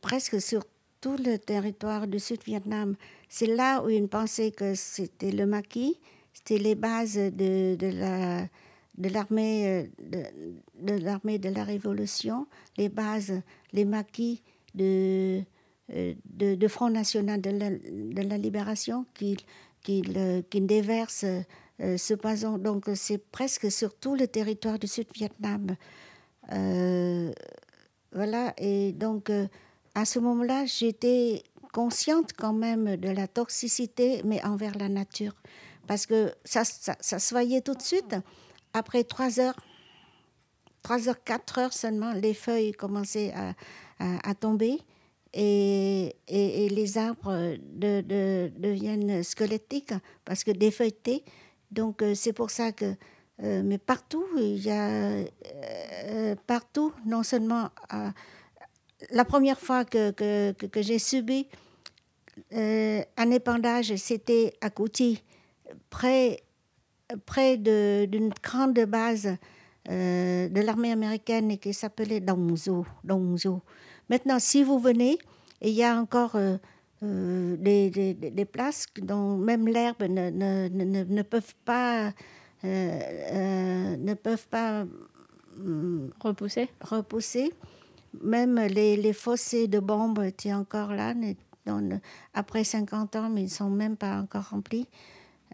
[0.01, 0.63] presque sur
[0.99, 2.95] tout le territoire du Sud-Vietnam.
[3.29, 5.99] C'est là où ils pensaient que c'était le maquis,
[6.33, 8.47] c'était les bases de, de la
[8.97, 9.87] de de,
[10.81, 13.41] de l'armée de la Révolution, les bases,
[13.73, 14.41] les maquis
[14.73, 15.43] de,
[15.89, 19.37] de, de Front National de la, de la Libération qui,
[20.53, 21.25] déverse
[21.79, 22.57] euh, ce poison.
[22.57, 25.75] Donc c'est presque sur tout le territoire du Sud-Vietnam.
[26.51, 27.31] Euh,
[28.11, 29.47] voilà, et donc euh,
[29.95, 35.35] à ce moment-là, j'étais consciente quand même de la toxicité, mais envers la nature.
[35.87, 38.15] Parce que ça, ça, ça se voyait tout de suite.
[38.73, 39.55] Après trois heures,
[40.81, 43.53] trois heures, quatre heures seulement, les feuilles commençaient à,
[43.99, 44.81] à tomber
[45.33, 49.93] et, et, les arbres de, de, deviennent squelettiques
[50.25, 51.23] parce que défeuilletés.
[51.71, 52.95] Donc euh, c'est pour ça que,
[53.43, 57.69] euh, mais partout, il y a euh, partout, non seulement
[59.11, 61.47] la première fois que, que, que, j'ai subi
[62.53, 65.23] euh, un épandage, c'était à Kouti,
[65.89, 66.43] près,
[67.25, 69.37] près d'une grande base
[69.89, 72.85] euh, de l'armée américaine qui s'appelait Dongzhou.
[74.09, 75.17] Maintenant, si vous venez,
[75.61, 76.57] il y a encore euh,
[77.03, 82.11] euh, des, des, des, places dont même l'herbe ne, ne, ne, ne, peuvent pas,
[82.63, 84.85] ne peuvent pas
[86.19, 86.69] repousser.
[86.81, 87.53] repousser.
[88.23, 91.13] Même les, les fossés de bombes étaient encore là,
[92.33, 94.87] après 50 ans, mais ils ne sont même pas encore remplis.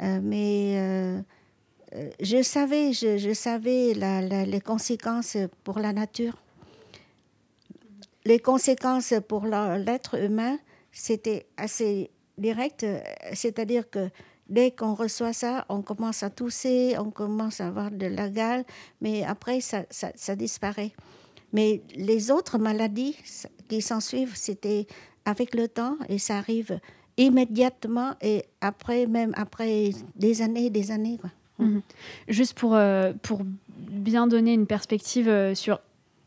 [0.01, 1.21] Euh, mais euh,
[2.19, 6.37] je savais, je, je savais la, la, les conséquences pour la nature.
[8.25, 10.57] Les conséquences pour l'être humain,
[10.91, 12.85] c'était assez direct,
[13.33, 14.09] c'est-à-dire que
[14.49, 18.63] dès qu'on reçoit ça, on commence à tousser, on commence à avoir de la gale,
[19.01, 20.91] mais après, ça, ça, ça disparaît.
[21.51, 23.15] Mais les autres maladies
[23.69, 24.87] qui s'en suivent, c'était
[25.25, 26.79] avec le temps et ça arrive
[27.17, 31.19] immédiatement et après, même après des années et des années.
[31.19, 31.29] Quoi.
[31.59, 31.79] Mmh.
[32.27, 35.79] Juste pour, euh, pour bien donner une perspective euh, sur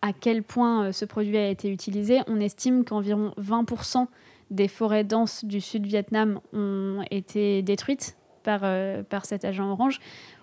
[0.02, 4.06] à quel point euh, ce produit a été utilisé, on estime qu'environ 20%
[4.50, 10.00] des forêts denses du sud-Vietnam ont été détruites par, euh, par cet agent orange,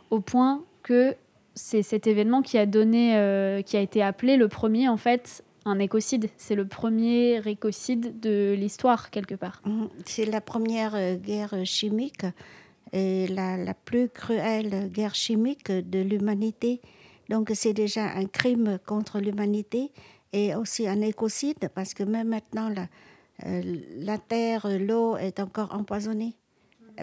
[0.10, 1.16] au point que
[1.56, 5.44] c'est cet événement qui a donné, euh, qui a été appelé le premier en fait
[5.66, 6.30] un écocide.
[6.36, 9.62] C'est le premier écocide de l'histoire quelque part.
[10.04, 12.26] C'est la première guerre chimique
[12.92, 16.82] et la, la plus cruelle guerre chimique de l'humanité.
[17.30, 19.92] Donc c'est déjà un crime contre l'humanité
[20.32, 22.88] et aussi un écocide parce que même maintenant la,
[23.46, 26.36] euh, terre, l'eau est encore empoisonnée,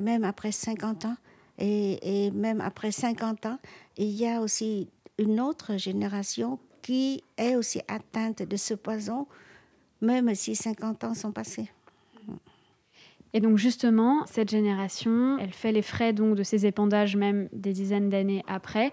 [0.00, 1.16] même après 50 ans.
[1.58, 3.58] Et, et, même après 50 ans,
[3.98, 9.26] il y a aussi une autre génération qui est aussi atteinte de ce poison,
[10.00, 11.70] même si 50 ans sont passés.
[13.32, 17.72] Et donc justement, cette génération, elle fait les frais donc de ces épandages même des
[17.72, 18.92] dizaines d'années après.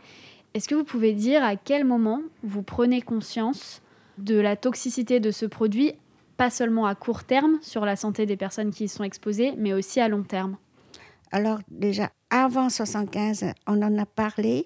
[0.57, 3.83] Est-ce que vous pouvez dire à quel moment vous prenez conscience
[4.17, 5.93] de la toxicité de ce produit,
[6.35, 9.73] pas seulement à court terme sur la santé des personnes qui y sont exposées, mais
[9.73, 10.57] aussi à long terme?
[11.31, 14.65] Alors déjà, avant 75, on en a parlé.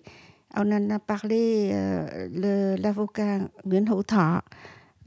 [0.55, 4.01] On en a parlé, euh, l'avocat Nguyen Ho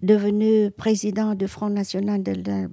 [0.03, 2.69] devenu président du Front National de la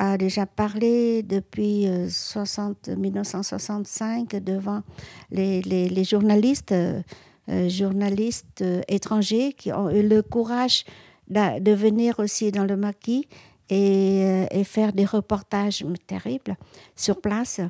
[0.00, 4.82] a déjà parlé depuis 60, 1965 devant
[5.30, 7.02] les, journalistes, euh,
[7.50, 10.84] euh, étrangers qui ont eu le courage
[11.28, 13.28] de, venir aussi dans le maquis
[13.68, 16.56] et, euh, et, faire des reportages terribles
[16.96, 17.60] sur place.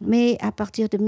[0.00, 0.98] Mais à partir de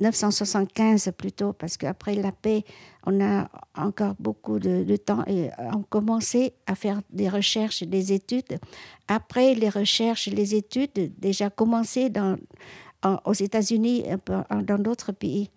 [0.00, 2.64] 1975 plutôt, parce qu'après la paix,
[3.06, 8.58] on a encore beaucoup de, temps et on commençait à faire des recherches, des études.
[9.08, 12.36] Après les recherches, les études, déjà commencé dans,
[13.24, 14.16] aux États-Unis et
[14.62, 15.50] dans d'autres pays.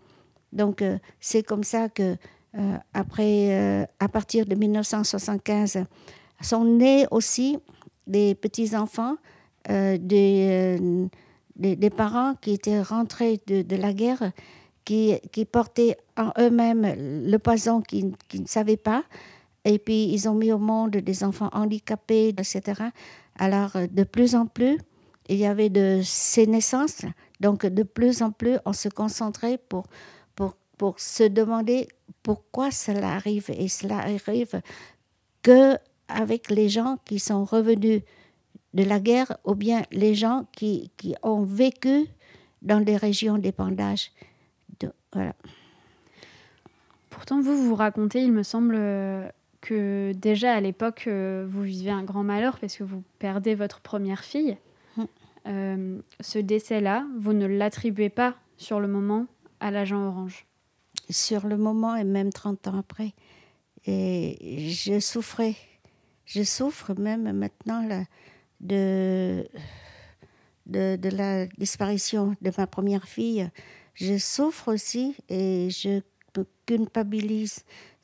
[0.54, 2.16] Donc euh, c'est comme ça que
[2.58, 5.84] euh, après, euh, à partir de 1975,
[6.42, 7.58] sont nés aussi
[8.06, 9.16] des petits-enfants
[9.70, 10.80] des,
[11.58, 14.32] des, parents qui étaient rentrés de, la guerre,
[14.86, 15.20] qui,
[15.52, 19.04] portaient en eux-mêmes le poison qu'ils qu ne savaient pas.
[19.66, 22.84] Et puis, ils ont mis au monde des enfants handicapés, etc.
[23.38, 24.78] Alors, de plus en plus,
[25.28, 27.02] il y avait de ces naissances.
[27.42, 29.88] Donc, de plus en plus, on se concentrait pour,
[30.36, 31.88] pour, pour se demander
[32.24, 33.50] pourquoi cela arrive.
[33.50, 34.62] Et cela arrive
[35.42, 38.02] que avec les gens qui sont revenus
[38.78, 42.06] de la guerre ou bien les gens qui, qui ont vécu
[42.62, 44.12] dans des régions d'épandage.
[45.14, 45.34] Voilà.
[47.10, 49.28] Pourtant, vous, vous racontez, il me semble, euh,
[49.62, 53.82] que déjà à l'époque, euh, vous vivez un grand malheur parce que vous perdez votre
[53.82, 54.58] première fille.
[54.96, 55.04] Mm.
[55.48, 59.26] Euh, ce décès-là, vous ne l'attribuez pas sur le moment
[59.60, 60.46] à l'agent orange
[61.10, 63.14] Sur le moment et même 30 ans après.
[63.86, 65.56] Et je souffrais.
[66.26, 68.04] Je souffre même maintenant là,
[68.60, 69.48] de,
[70.66, 73.50] de, la disparition de ma première fille.
[73.94, 76.02] Je souffre aussi et je
[76.38, 77.64] me culpabilise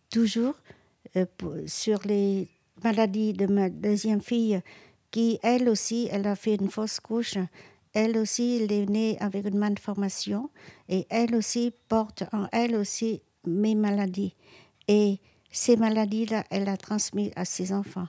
[0.09, 0.55] toujours
[1.15, 1.25] euh,
[1.67, 2.49] sur les
[2.83, 4.61] maladies de ma deuxième fille
[5.11, 7.37] qui, elle aussi, elle a fait une fausse couche.
[7.93, 10.49] Elle aussi, elle est née avec une malformation
[10.89, 14.35] et elle aussi porte en elle aussi mes maladies.
[14.87, 15.19] Et
[15.51, 18.07] ces maladies-là, elle a transmis à ses enfants.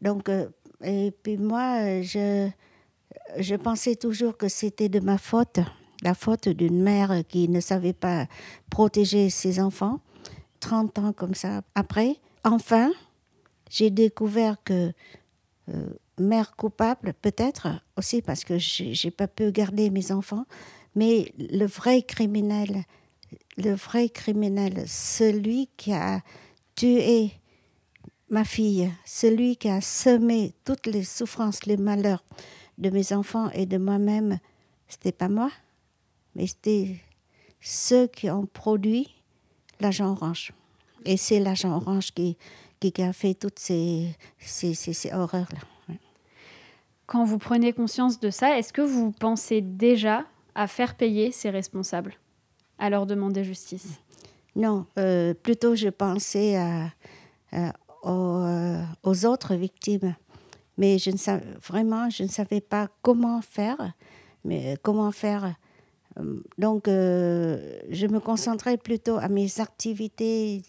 [0.00, 0.48] Donc, euh,
[0.82, 2.48] et puis moi, je,
[3.38, 5.60] je pensais toujours que c'était de ma faute,
[6.02, 8.26] la faute d'une mère qui ne savait pas
[8.70, 10.00] protéger ses enfants.
[10.60, 12.90] 30 ans comme ça après, enfin,
[13.70, 14.92] j'ai découvert que
[15.70, 20.44] euh, mère coupable, peut-être aussi parce que j'ai pas pu garder mes enfants,
[20.94, 22.84] mais le vrai criminel,
[23.56, 26.20] le vrai criminel, celui qui a
[26.74, 27.39] tué
[28.30, 32.24] ma fille, celui qui a semé toutes les souffrances, les malheurs
[32.78, 34.38] de mes enfants et de moi-même,
[34.88, 35.50] c'était pas moi,
[36.34, 36.96] mais c'était
[37.60, 39.14] ceux qui ont produit
[39.80, 40.52] l'agent orange.
[41.04, 42.36] Et c'est l'agent orange qui,
[42.78, 45.60] qui, a fait toutes ces, ces, ces, ces horreurs-là.
[47.06, 51.50] Quand vous prenez conscience de ça, est-ce que vous pensez déjà à faire payer ces
[51.50, 52.14] responsables,
[52.78, 54.00] à leur demander justice?
[54.54, 56.90] Non, euh, plutôt je pensais à,
[57.52, 60.14] à- aux, euh, aux autres victimes.
[60.78, 63.92] Mais je ne savais, vraiment, je ne savais pas comment faire.
[64.44, 65.54] Mais comment faire
[66.18, 70.62] Euh, Donc, euh, je me concentrais plutôt à mes activités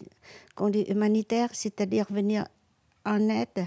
[0.88, 2.46] humanitaires, c'est-à-dire venir
[3.04, 3.66] en aide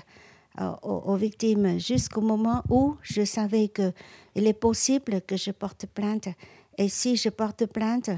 [0.83, 3.91] aux, aux victimes jusqu'au moment où je savais que
[4.35, 6.29] il est possible que je porte plainte.
[6.77, 8.09] Et si je porte plainte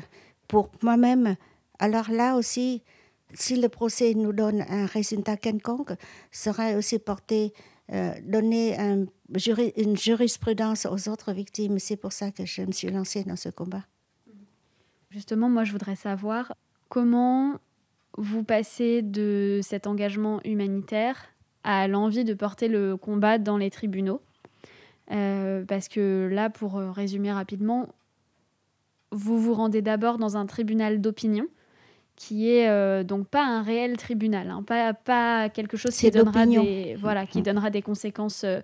[0.47, 1.36] pour moi-même,
[1.79, 2.81] alors là aussi,
[3.33, 5.93] si le procès nous donne un résultat quelconque,
[6.31, 7.53] serait aussi porté,
[7.91, 11.79] euh, donner une jurisprudence aux autres victimes.
[11.79, 13.83] C'est pour ça que je me suis lancée dans ce combat.
[15.09, 16.53] Justement, moi, je voudrais savoir
[16.89, 17.55] comment
[18.17, 21.17] vous passez de cet engagement humanitaire
[21.63, 24.21] à l'envie de porter le combat dans les tribunaux.
[25.11, 27.87] Euh, parce que là, pour résumer rapidement,
[29.11, 31.47] vous vous rendez d'abord dans un tribunal d'opinion
[32.17, 36.45] qui est euh, donc pas un réel tribunal, hein, pas, pas quelque chose qui donnera,
[36.45, 38.60] des, voilà, qui donnera des conséquences euh,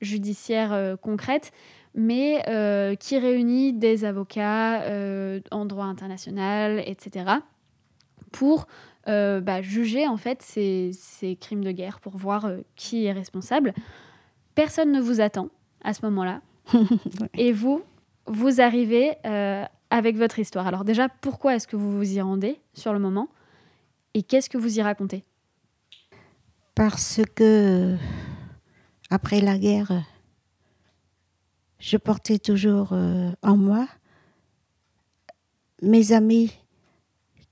[0.00, 1.52] judiciaires euh, concrètes,
[1.94, 2.42] mais
[2.98, 4.82] qui réunit des avocats
[5.50, 7.26] en droit international, etc.,
[8.30, 8.66] pour
[9.06, 13.74] bah, juger en fait ces, ces crimes de guerre, pour voir qui est responsable.
[14.54, 15.50] Personne ne vous attend
[15.84, 16.40] à ce moment-là,
[17.34, 17.82] et vous,
[18.26, 19.12] vous arrivez
[19.92, 20.66] avec votre histoire.
[20.66, 23.28] Alors déjà, pourquoi est-ce que vous vous y rendez sur le moment
[24.14, 25.22] Et qu'est-ce que vous y racontez?
[26.74, 27.94] Parce que,
[29.10, 30.02] après la guerre,
[31.78, 33.86] je portais toujours euh, en moi
[35.82, 36.50] mes amis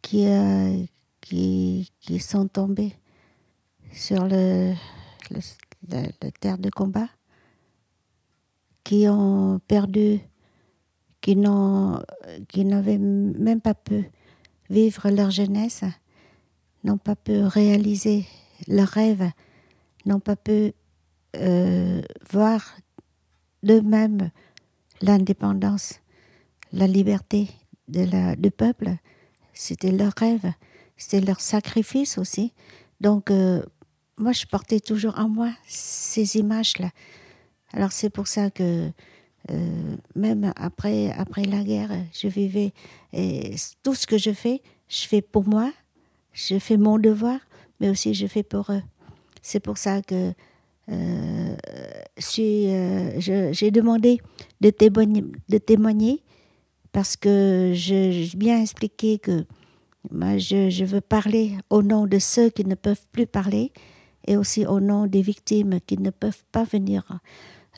[0.00, 0.82] qui, euh,
[1.20, 2.94] qui, qui sont tombés
[3.92, 4.72] sur le,
[6.40, 7.08] terre de combat,
[8.82, 10.20] qui ont perdu,
[11.20, 14.10] qui n'avaient même pas pu
[14.70, 15.84] vivre leur jeunesse,
[16.84, 18.26] n'ont pas pu réaliser
[18.68, 19.30] leurs rêves,
[20.06, 20.72] n'ont pas pu
[21.36, 22.76] euh, voir
[23.62, 24.30] d'eux-mêmes
[25.02, 26.00] l'indépendance,
[26.72, 27.48] la liberté
[27.88, 28.96] de la, du peuple.
[29.52, 30.52] C'était leur rêve,
[30.96, 32.52] c'était leur sacrifice aussi.
[33.00, 33.62] Donc, euh,
[34.16, 36.90] moi, je portais toujours en moi ces images-là.
[37.72, 38.90] Alors, c'est pour ça que
[39.50, 42.72] euh, même après, après la guerre, je vivais.
[43.82, 45.72] Tout ce que je fais, je fais pour moi,
[46.32, 47.38] je fais mon devoir,
[47.80, 48.82] mais aussi je fais pour eux.
[49.42, 50.32] C'est pour ça que
[50.90, 51.56] euh,
[52.38, 53.20] euh,
[53.52, 54.20] j'ai demandé
[54.60, 54.70] de
[55.58, 56.22] témoigner,
[56.92, 59.44] parce que j'ai bien expliqué que
[60.10, 63.72] moi, je veux parler au nom de ceux qui ne peuvent plus parler
[64.26, 67.20] et aussi au nom des victimes qui ne peuvent pas venir,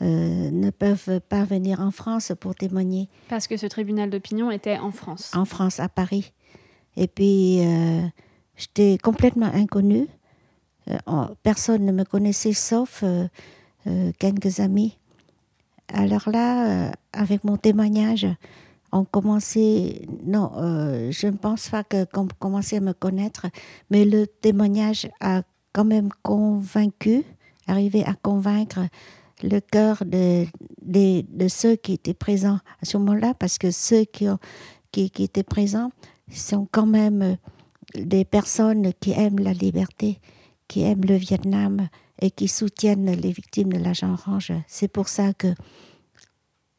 [0.03, 4.77] euh, ne peuvent pas venir en France pour témoigner Parce que ce tribunal d'opinion était
[4.79, 5.31] en France.
[5.33, 6.33] en France, à Paris.
[6.97, 8.03] Et puis, euh,
[8.57, 10.09] j'étais complètement inconnue.
[10.91, 13.05] Euh, personne ne me connaissait sauf
[14.19, 14.99] quelques amis.
[15.93, 18.27] Alors là, avec mon témoignage,
[18.91, 20.51] on commençait, non,
[21.11, 23.47] je ne pense pas qu'on commençait à me connaître,
[23.91, 25.43] mais le témoignage a
[25.73, 27.25] quand même convaincu,
[27.67, 28.81] arrivé à convaincre
[29.43, 30.47] le cœur de,
[30.83, 34.27] de, ceux qui étaient présents à ce moment-là, parce que ceux qui,
[34.91, 35.91] qui, qui, étaient présents
[36.31, 37.37] sont quand même
[37.95, 40.21] des personnes qui aiment la liberté,
[40.69, 41.89] qui aiment le Vietnam
[42.21, 44.53] et qui soutiennent les victimes de l'agent orange.
[44.67, 45.49] C'est pour ça que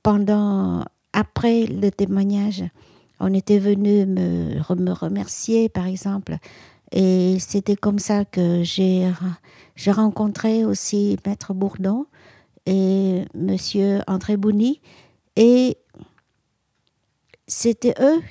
[0.02, 2.64] pendant, après le témoignage,
[3.20, 6.38] on était venu me, me remercier, par exemple,
[6.94, 9.12] et c'était comme ça que j'ai
[9.88, 12.06] rencontré aussi Maître Bourdon
[12.66, 14.82] et Monsieur André Bouni.
[15.36, 15.78] Et
[17.48, 18.22] c'était eux,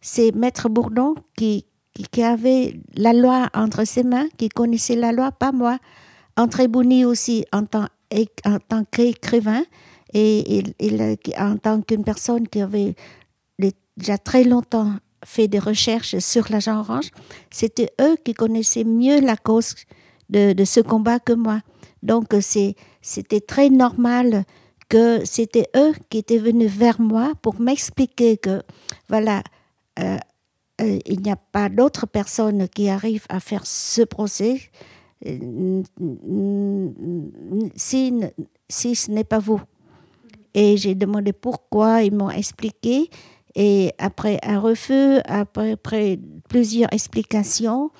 [0.00, 1.66] c'est Maître Bourdon qui,
[2.12, 5.78] qui, avait la loi entre ses mains, qui connaissait la loi, pas moi.
[6.36, 7.86] André Bouni aussi en tant,
[8.44, 9.62] en tant qu'écrivain
[10.12, 10.62] et
[11.38, 12.94] en tant qu'une personne qui avait
[13.96, 17.10] déjà très longtemps fait des recherches sur l'agent orange,
[17.50, 19.74] c'était eux qui connaissaient mieux la cause
[20.30, 21.60] de, de ce combat que moi.
[22.02, 22.32] Donc
[23.00, 24.44] c'était très normal
[24.88, 28.62] que c'était eux qui étaient venus vers moi pour m'expliquer que
[29.08, 29.42] voilà,
[29.98, 30.18] euh,
[30.80, 34.60] euh, il n'y a pas d'autres personnes qui arrivent à faire ce procès
[37.76, 38.20] si,
[38.68, 39.60] si ce n'est pas vous.
[40.54, 43.10] Et j'ai demandé pourquoi, ils m'ont expliqué
[43.54, 45.76] et après un refus, après,
[46.48, 47.90] plusieurs explications,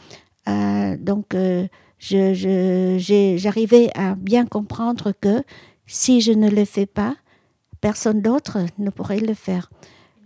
[0.48, 1.34] euh, donc
[2.00, 5.42] j'arrivais à bien comprendre que
[5.86, 7.16] si je ne le fais pas,
[7.80, 9.70] personne d'autre ne pourrait le faire.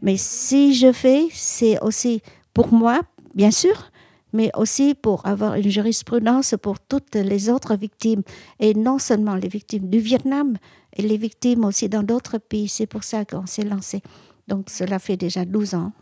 [0.03, 2.22] Mais si je fais, c'est aussi
[2.53, 3.01] pour moi,
[3.35, 3.91] bien sûr,
[4.33, 8.22] mais aussi pour avoir une jurisprudence pour toutes les autres victimes,
[8.61, 10.57] et non seulement les victimes du Vietnam,
[10.97, 12.68] et les victimes aussi dans d'autres pays.
[12.68, 14.03] C'est pour ça qu'on s'est lancé.
[14.49, 15.93] Donc cela fait déjà 12 ans.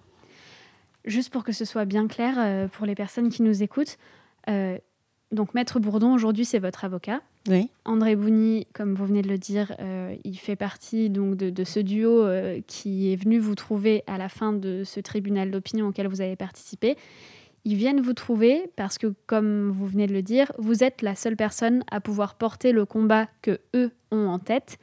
[1.05, 3.99] Juste pour que ce soit bien clair euh, pour les personnes qui nous écoutent,
[4.49, 4.79] euh,
[5.33, 7.21] donc Maître Bourdon, aujourd'hui, c'est votre avocat.
[7.49, 7.71] Oui.
[7.85, 11.81] André Bouni, comme vous venez de le dire, euh, il fait partie donc de, ce
[11.81, 12.27] duo
[12.67, 16.37] qui est venu vous trouver à la fin de ce tribunal d'opinion auquel vous avez
[16.37, 16.97] participé.
[17.65, 21.15] Ils viennent vous trouver parce que, comme vous venez de le dire, vous êtes la
[21.15, 24.79] seule personne à pouvoir porter le combat que eux ont en tête,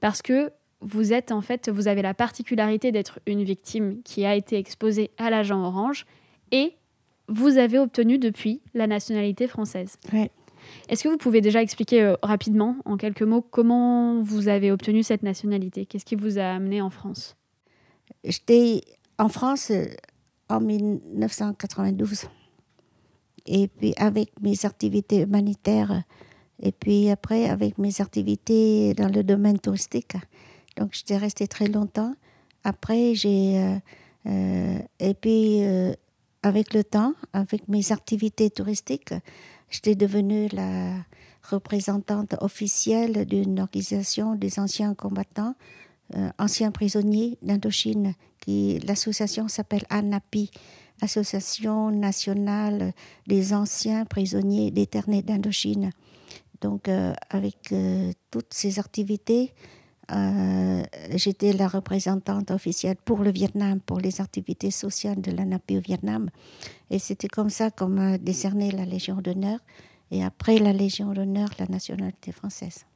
[0.00, 4.34] parce que vous êtes en fait, vous avez la particularité d'être une victime qui a
[4.34, 6.06] été exposée à l'agent orange
[6.50, 6.74] et
[7.28, 9.96] vous avez obtenu depuis la nationalité française.
[10.88, 15.02] Est-ce que vous pouvez déjà expliquer euh, rapidement, en quelques mots, comment vous avez obtenu
[15.02, 15.86] cette nationalité?
[15.86, 17.36] Qu'est-ce qui vous a amené en France?
[18.24, 18.82] J'étais
[19.18, 19.86] en France euh,
[20.48, 22.26] en 1992.
[23.46, 26.02] Et puis avec mes activités humanitaires,
[26.60, 30.16] et puis après avec mes activités dans le domaine touristique.
[30.78, 32.14] Donc, j'étais restée très longtemps.
[32.64, 33.58] Après, j'ai.
[33.58, 33.78] Euh,
[34.26, 35.60] euh, et puis,
[36.42, 39.14] avec le temps, avec mes activités touristiques,
[39.70, 40.94] j'étais devenue la
[41.42, 45.54] représentante officielle d'une organisation des anciens combattants,
[46.38, 48.14] anciens prisonniers d'Indochine,
[48.46, 50.50] l'association s'appelle ANAPI,
[51.00, 52.92] Association nationale
[53.26, 55.90] des anciens prisonniers déternés d'Indochine.
[56.60, 56.88] Donc,
[57.30, 57.72] avec
[58.30, 59.52] toutes ces activités,
[60.10, 60.82] euh,
[61.14, 66.30] j'étais la représentante officielle pour le Vietnam, pour les activités sociales de l'ANAPI au Vietnam.
[66.90, 69.58] Et c'était comme ça qu'on m'a décerné la Légion d'honneur.
[70.10, 72.86] Et après la Légion d'honneur, la nationalité française.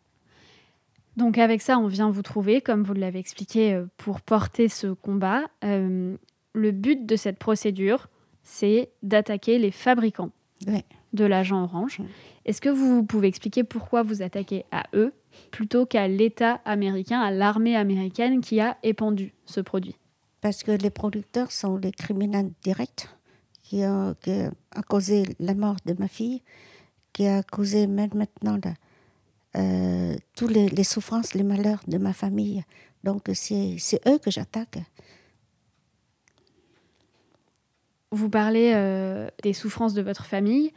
[1.16, 4.86] Donc avec ça, on vient vous trouver, comme vous l'avez expliqué, euh, pour porter ce
[4.86, 5.42] combat.
[5.64, 6.16] Euh,
[6.54, 8.08] le but de cette procédure,
[8.42, 10.30] c'est d'attaquer les fabricants
[11.12, 12.00] de l'agent orange.
[12.44, 15.12] Est-ce que vous pouvez expliquer pourquoi vous attaquez à eux
[15.50, 19.96] plutôt qu'à l'État américain, à l'armée américaine qui a épandu ce produit?
[20.40, 23.08] Parce que les producteurs sont les criminels directs
[23.62, 24.14] qui ont,
[24.88, 26.42] causé la mort de ma fille,
[27.12, 28.58] qui a causé même maintenant
[29.56, 32.64] euh, toutes les, souffrances, les malheurs de ma famille.
[33.04, 34.78] Donc c'est eux que j'attaque.
[38.10, 40.72] Vous parlez euh, des souffrances de votre famille.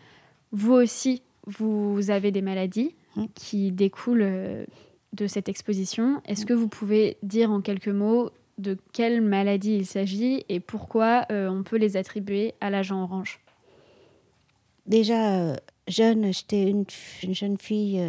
[0.51, 2.95] Vous aussi, vous avez des maladies.
[3.17, 4.65] Hein, qui découle euh,
[5.13, 6.21] de cette exposition.
[6.25, 11.25] Est-ce que vous pouvez dire en quelques mots de quelle maladie il s'agit et pourquoi
[11.31, 13.39] euh, on peut les attribuer à l'agent orange?
[14.85, 15.55] Déjà, euh,
[15.87, 16.85] jeune, j'étais une,
[17.33, 18.01] jeune fille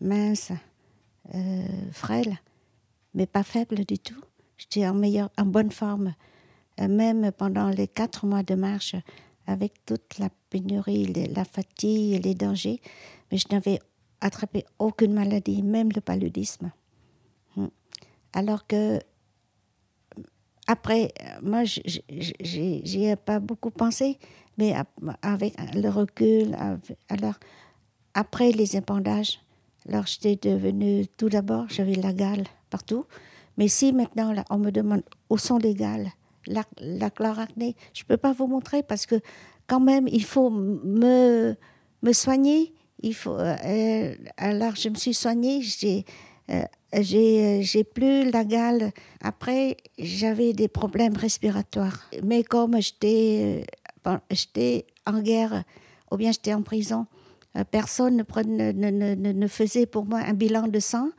[0.00, 0.52] mince,
[1.90, 2.38] frêle,
[3.14, 4.22] mais pas faible du tout.
[4.58, 6.14] J'étais en, meilleure, en bonne forme,
[6.78, 8.94] même pendant les quatre mois de marche,
[9.48, 12.80] avec toute la pénurie, la fatigue, les dangers.
[13.30, 13.78] Mais je n'avais
[14.20, 16.70] attrapé aucune maladie, même le paludisme.
[17.56, 17.68] Hmm.
[18.32, 18.98] Alors que,
[20.66, 24.18] après, moi, j'y ai pas beaucoup pensé,
[24.58, 24.74] mais
[25.22, 26.56] avec le recul,
[27.08, 27.34] alors,
[28.14, 29.40] après les épandages,
[29.88, 33.04] alors j'étais devenue, tout d'abord, j'avais la gale partout.
[33.58, 36.10] Mais si maintenant, on me demande où sont les gales,
[36.46, 39.20] la, la chloracné, je ne peux pas vous montrer parce que
[39.66, 41.56] quand même, il faut me,
[42.02, 42.72] me soigner.
[43.02, 46.04] Il faut, euh, alors, je me suis soignée, j'ai,
[46.50, 46.62] euh,
[46.98, 48.92] j'ai, j'ai plus la gale.
[49.20, 52.08] Après, j'avais des problèmes respiratoires.
[52.22, 53.66] Mais comme j'étais,
[54.06, 55.64] euh, j'étais en guerre
[56.10, 57.06] ou bien j'étais en prison,
[57.70, 61.10] personne ne, ne, ne, ne, faisait pour moi un bilan de sang.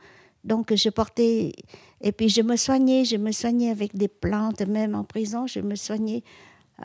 [0.44, 1.52] Donc, je portais.
[2.00, 3.04] Et puis, je me soignais.
[3.04, 5.46] Je me soignais avec des plantes, même en prison.
[5.46, 6.22] Je me soignais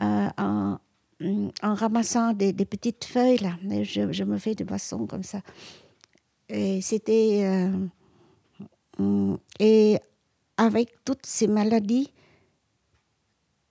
[0.00, 0.78] en,
[1.62, 5.40] en ramassant des, petites feuilles, là, je, me fais des boissons comme ça.
[6.48, 7.42] Et c'était.
[7.44, 7.70] Euh,
[8.98, 9.98] mm, et
[10.56, 12.12] avec toutes ces maladies,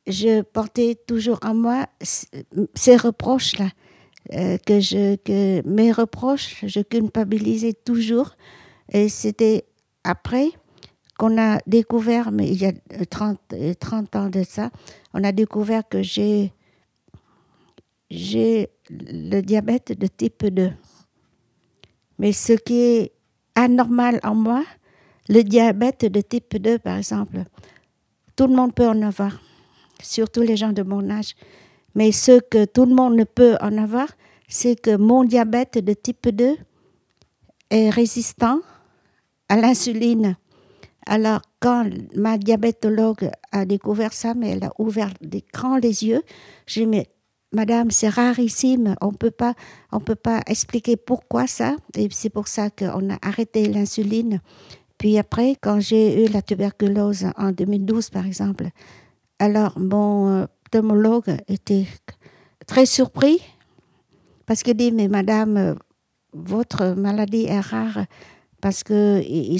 [0.07, 3.69] je portais toujours en moi ces reproches-là.
[4.33, 8.35] Euh, que que mes reproches, je culpabilisais toujours.
[8.91, 9.65] Et c'était
[10.03, 10.49] après
[11.23, 12.73] qu'on a découvert, mais il y a
[13.09, 13.39] 30,
[13.79, 14.71] 30 ans de ça,
[15.13, 16.51] on a découvert que j'ai
[18.11, 20.73] j'ai le diabète de type 2.
[22.19, 23.11] Mais ce qui est
[23.55, 24.65] anormal en moi,
[25.29, 27.43] le diabète de type 2, par exemple,
[28.35, 29.39] tout le monde peut en avoir,
[30.01, 31.35] surtout les gens de mon âge.
[31.95, 34.09] Mais ce que tout le monde ne peut en avoir,
[34.49, 36.57] c'est que mon diabète de type 2
[37.69, 38.59] est résistant
[39.47, 40.35] à l'insuline.
[41.05, 46.21] Alors, quand ma diabétologue a découvert ça, mais elle a ouvert des grands les yeux,
[46.65, 47.03] j'ai dit,
[47.53, 48.95] Madame, c'est rarissime.
[48.99, 49.53] On peut pas,
[49.91, 51.75] on peut pas expliquer pourquoi ça.
[51.95, 54.41] Et c'est pour ça qu'on a arrêté l'insuline.
[54.97, 58.69] Puis après, quand j'ai eu la tuberculose en 2012, par exemple,
[59.37, 61.85] alors mon pneumologue euh, était
[62.65, 63.41] très surpris
[64.45, 65.75] parce qu'il dit mais Madame,
[66.33, 68.05] votre maladie est rare
[68.61, 69.59] parce que il,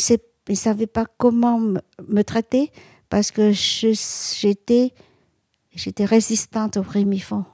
[0.50, 2.72] ne savait pas comment me traiter
[3.10, 4.94] parce que j'étais
[5.74, 7.46] j'étais résistante au primifond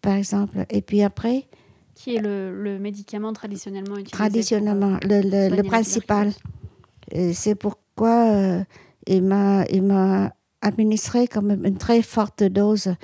[0.00, 0.64] par exemple.
[0.70, 1.46] Et puis après.
[1.94, 6.32] Qui est le, médicament traditionnellement utilisé Traditionnellement, le, le, principal.
[7.32, 8.64] C'est pourquoi euh,
[9.06, 12.94] il m'a administré quand même une très forte dose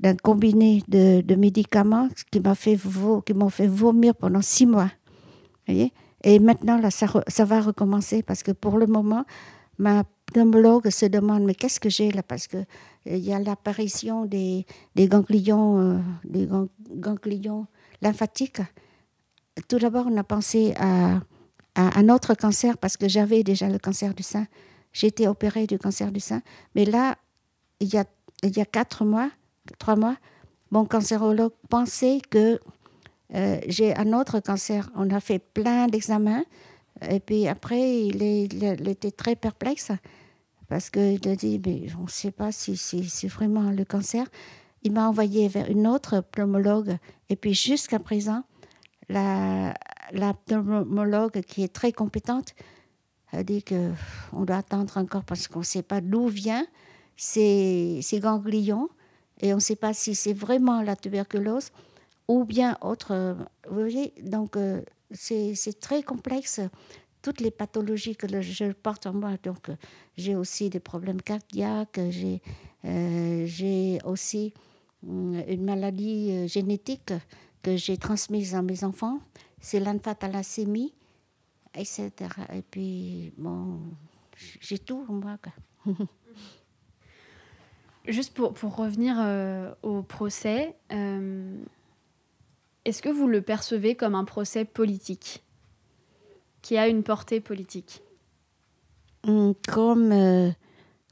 [0.00, 2.78] d'un combiné de, de, médicaments qui m'a fait,
[3.34, 4.90] m'ont fait vomir pendant six mois.
[5.66, 5.92] Voyez?
[6.26, 9.24] Et maintenant, là, ça, va recommencer parce que pour le moment,
[9.78, 12.24] ma pneumologue se demande mais qu'est-ce que j'ai là?
[12.24, 12.64] Parce que
[13.04, 14.66] il y a l'apparition des,
[14.98, 17.66] euh, ganglions
[18.02, 18.60] lymphatiques.
[19.68, 21.20] Tout d'abord, on a pensé à,
[21.76, 24.48] à, un autre cancer parce que j'avais déjà le cancer du sein.
[24.92, 26.42] J'ai été opérée du cancer du sein.
[26.74, 27.18] Mais là,
[27.78, 28.04] il y a,
[28.42, 29.30] il y a quatre mois,
[29.78, 30.16] trois mois,
[30.72, 32.58] mon cancérologue pensait que
[33.34, 34.90] euh, j'ai un autre cancer.
[34.94, 36.44] On a fait plein d'examens.
[37.10, 38.22] Et puis après, il,
[38.88, 39.92] était très perplexe
[40.68, 44.26] parce qu'il a dit, mais on ne sait pas si c'est vraiment le cancer.
[44.82, 46.96] Il m'a envoyé vers une autre pneumologue.
[47.28, 48.44] Et puis jusqu'à présent,
[49.08, 49.74] la,
[50.12, 52.54] la pneumologue qui est très compétente
[53.32, 56.66] a dit qu'on doit attendre encore parce qu'on ne sait pas d'où vient
[57.16, 58.88] ces, ces ganglions
[59.40, 61.70] et on ne sait pas si c'est vraiment la tuberculose
[62.28, 63.36] ou bien autre.
[63.68, 66.60] Vous voyez, donc euh, c'est très complexe
[67.26, 69.32] toutes les pathologies que je porte en moi.
[69.42, 69.74] Donc, euh,
[70.16, 72.40] j'ai aussi des problèmes cardiaques, j'ai
[72.84, 74.54] euh, aussi
[75.02, 77.12] hum, une maladie euh, génétique
[77.64, 79.18] que j'ai transmise à mes enfants,
[79.60, 80.94] c'est l'anphathalassémie,
[81.74, 82.12] etc.
[82.54, 83.80] Et puis, bon,
[84.60, 85.36] j'ai tout en moi.
[88.06, 89.16] Juste pour, pour revenir
[89.82, 90.76] au procès,
[92.86, 95.42] est-ce que vous le percevez comme un procès politique
[96.62, 98.00] qui a une portée politique?
[99.26, 100.50] Hum, Comme, euh,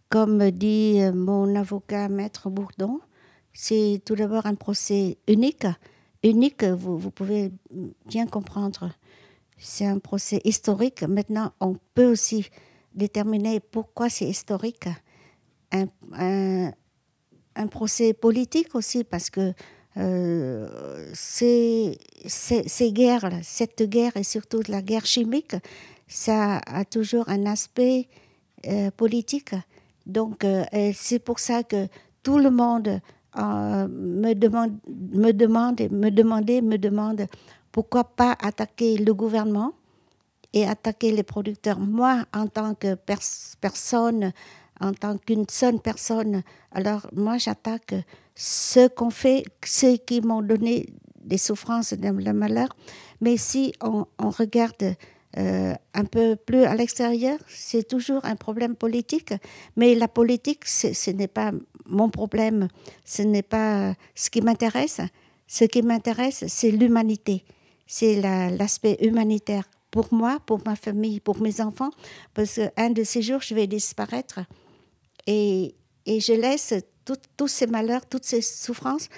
[0.09, 3.01] comme dit euh, mon avocat Maître Bourdon,
[3.53, 5.67] c'est tout d'abord un procès unique.
[6.23, 7.51] Unique, vous, pouvez
[8.07, 8.91] bien comprendre.
[9.59, 11.03] C'est un procès historique.
[11.03, 12.49] Maintenant, on peut aussi
[12.95, 14.89] déterminer pourquoi c'est historique.
[15.73, 16.71] Un,
[17.71, 19.53] procès politique aussi, parce que
[19.97, 21.99] euh, ces,
[22.93, 25.55] guerres, cette guerre et surtout la guerre chimique,
[26.09, 28.09] ça a toujours un aspect
[28.67, 29.55] euh, politique.
[30.07, 30.65] Donc, euh,
[30.95, 31.87] c'est pour ça que
[32.23, 33.01] tout le monde
[33.37, 37.27] me, demande, me demande, me demandait, me demande
[37.71, 39.73] pourquoi pas attaquer le gouvernement
[40.53, 42.95] et attaquer les producteurs Moi, en tant que
[43.61, 44.33] personne,
[44.81, 46.43] en tant qu'une seule personne,
[46.73, 47.95] alors moi, j'attaque
[48.35, 50.87] ce qu'on fait, ceux qui m'ont donné
[51.21, 52.69] des souffrances, le malheur.
[53.21, 54.97] Mais si on, regarde
[55.37, 59.35] euh, un peu plus à l'extérieur, c'est toujours un problème politique.
[59.77, 61.53] Mais la politique, ce n'est pas
[61.87, 62.69] mon problème,
[63.05, 65.01] ce n'est pas ce qui m'intéresse.
[65.47, 67.45] Ce qui m'intéresse, c'est l'humanité,
[67.87, 68.21] c'est
[68.59, 71.91] l'aspect humanitaire pour moi, pour ma famille, pour mes enfants,
[72.33, 74.41] parce qu'un de ces jours, je vais disparaître
[75.27, 75.75] et,
[76.07, 76.75] et je laisse
[77.37, 79.09] tous ces malheurs, toutes ces souffrances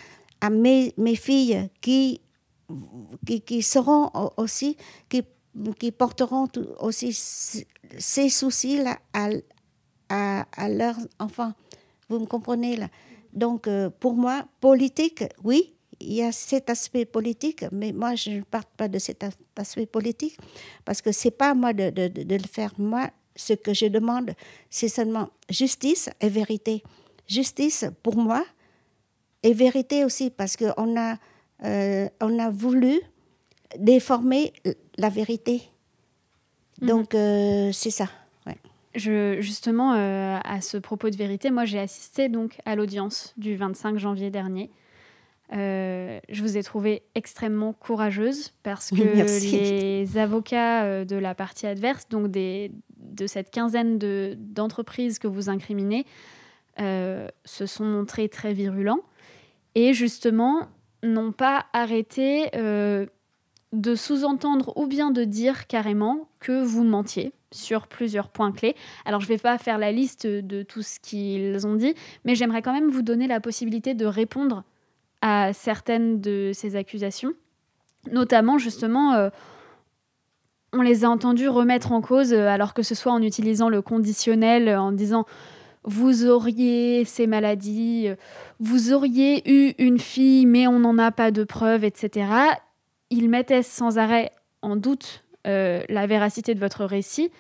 [0.41, 2.21] à mes, filles qui,
[3.47, 4.77] qui, seront aussi,
[5.09, 5.23] qui,
[5.79, 6.49] qui porteront
[6.81, 7.13] aussi
[7.99, 11.53] ces soucis-là à, à, leurs enfants.
[12.09, 12.89] Vous me comprenez là?
[13.33, 18.31] Donc, euh, pour moi, politique, oui, il y a cet aspect politique, mais moi, je
[18.31, 19.25] ne parle pas de cet
[19.57, 20.39] aspect politique
[20.85, 22.73] parce que ce n'est pas à moi de, de, de, le faire.
[22.79, 24.33] Moi, ce que je demande,
[24.71, 26.83] c'est seulement justice et vérité.
[27.27, 28.45] Justice pour moi
[29.43, 31.17] et vérité aussi parce qu'on a,
[31.65, 33.01] euh, on a voulu
[33.79, 34.53] déformer
[34.99, 35.63] la vérité.
[36.81, 36.89] Mhm.
[36.89, 38.09] Donc, euh, c'est ça.
[38.95, 43.55] Je, justement, euh, à ce propos de vérité, moi j'ai assisté donc à l'audience du
[43.55, 44.71] 25 janvier dernier.
[45.53, 48.97] Euh, je vous ai trouvé extrêmement courageuse parce que
[49.53, 56.07] les avocats de la partie adverse, donc des, de cette quinzaine d'entreprises que vous incriminez,
[56.79, 59.01] se sont montrés très virulents
[59.75, 60.69] et justement
[61.03, 62.51] n'ont pas arrêté
[63.73, 68.77] de sous-entendre ou bien de dire carrément que vous mentiez sur plusieurs points clés.
[69.05, 72.35] Alors je ne vais pas faire la liste de tout ce qu'ils ont dit, mais
[72.35, 74.65] j'aimerais quand même vous donner la possibilité de répondre
[75.23, 77.33] à certaines de ces accusations.
[78.13, 79.31] Notamment, justement, euh,
[80.73, 83.83] on les a entendus remettre en cause, euh, alors que ce soit en utilisant le
[83.83, 85.25] conditionnel, en disant
[85.87, 88.09] vous auriez ces maladies,
[88.61, 92.29] vous auriez eu une fille, mais on n'en a pas de preuves, etc.
[93.11, 94.33] Ils mettaient sans arrêt
[94.63, 97.31] en doute euh, la véracité de votre récit.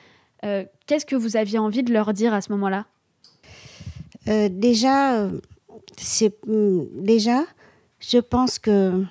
[0.86, 2.86] Qu'est-ce que vous aviez envie de leur dire à ce moment-là?
[4.26, 5.28] Déjà,
[5.97, 7.42] c'est hmm, déjà
[8.01, 9.05] je pense que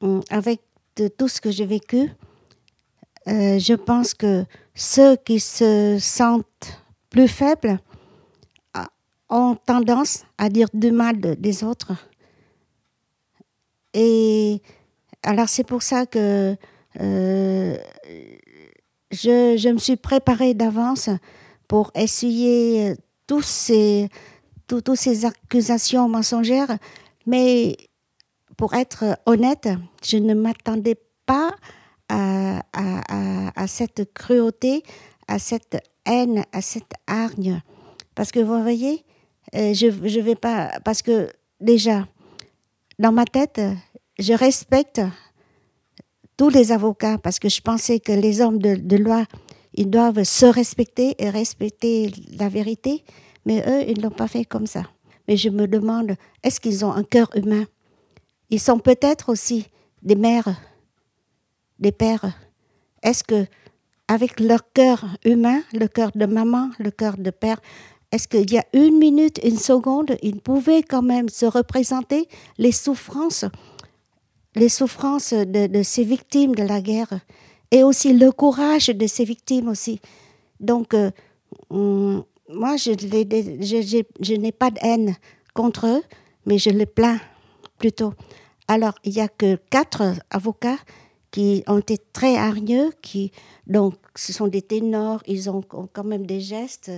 [0.00, 0.60] hum, avec
[1.16, 2.10] tout ce que j'ai vécu,
[3.28, 7.78] euh, je pense que ceux qui se sentent plus faibles
[9.28, 11.92] ont tendance à dire du mal des autres.
[13.94, 14.62] Et
[15.22, 16.56] alors c'est pour ça que
[17.00, 17.76] euh,
[19.10, 21.10] je, je, me suis préparée d'avance
[21.66, 22.94] pour essayer
[23.26, 24.08] tous ces,
[24.66, 26.78] toutes ces accusations mensongères
[27.28, 27.76] mais
[28.56, 29.68] pour être honnête,
[30.02, 31.54] je ne m'attendais pas
[32.08, 34.82] à, cette cruauté,
[35.28, 35.76] à cette
[36.06, 37.60] haine, à cette hargne.
[38.14, 39.04] Parce que vous voyez,
[39.54, 40.70] euh, je ne vais pas.
[40.84, 41.30] Parce que
[41.60, 42.06] déjà,
[42.98, 43.60] dans ma tête,
[44.18, 45.00] je respecte
[46.36, 49.24] tous les avocats parce que je pensais que les hommes de, loi,
[49.74, 53.04] ils doivent se respecter et respecter la vérité,
[53.44, 54.82] mais eux, ils ne l'ont pas fait comme ça
[55.28, 57.66] mais je me demande, est-ce qu'ils ont un cœur humain?
[58.48, 59.68] Ils sont peut-être aussi
[60.02, 60.58] des mères,
[61.78, 62.32] des pères.
[63.02, 63.46] Est-ce que,
[64.08, 67.60] avec leur cœur humain, le cœur de maman, le cœur de père,
[68.10, 72.72] est-ce qu'il y a une minute, une seconde, ils pouvaient quand même se représenter les
[72.72, 73.44] souffrances,
[74.54, 77.20] les souffrances de, ces victimes de la guerre
[77.70, 80.00] et aussi le courage de ces victimes aussi.
[80.58, 81.10] Donc, euh,
[81.70, 85.16] moi, je, je, n'ai pas de haine
[85.54, 86.02] contre eux,
[86.46, 87.20] mais je les plains
[87.78, 88.14] plutôt.
[88.68, 90.78] Alors, il n'y a que quatre avocats
[91.30, 93.32] qui ont été très hargneux, qui,
[93.66, 96.90] donc, ce sont des ténors, ils ont, quand même des gestes,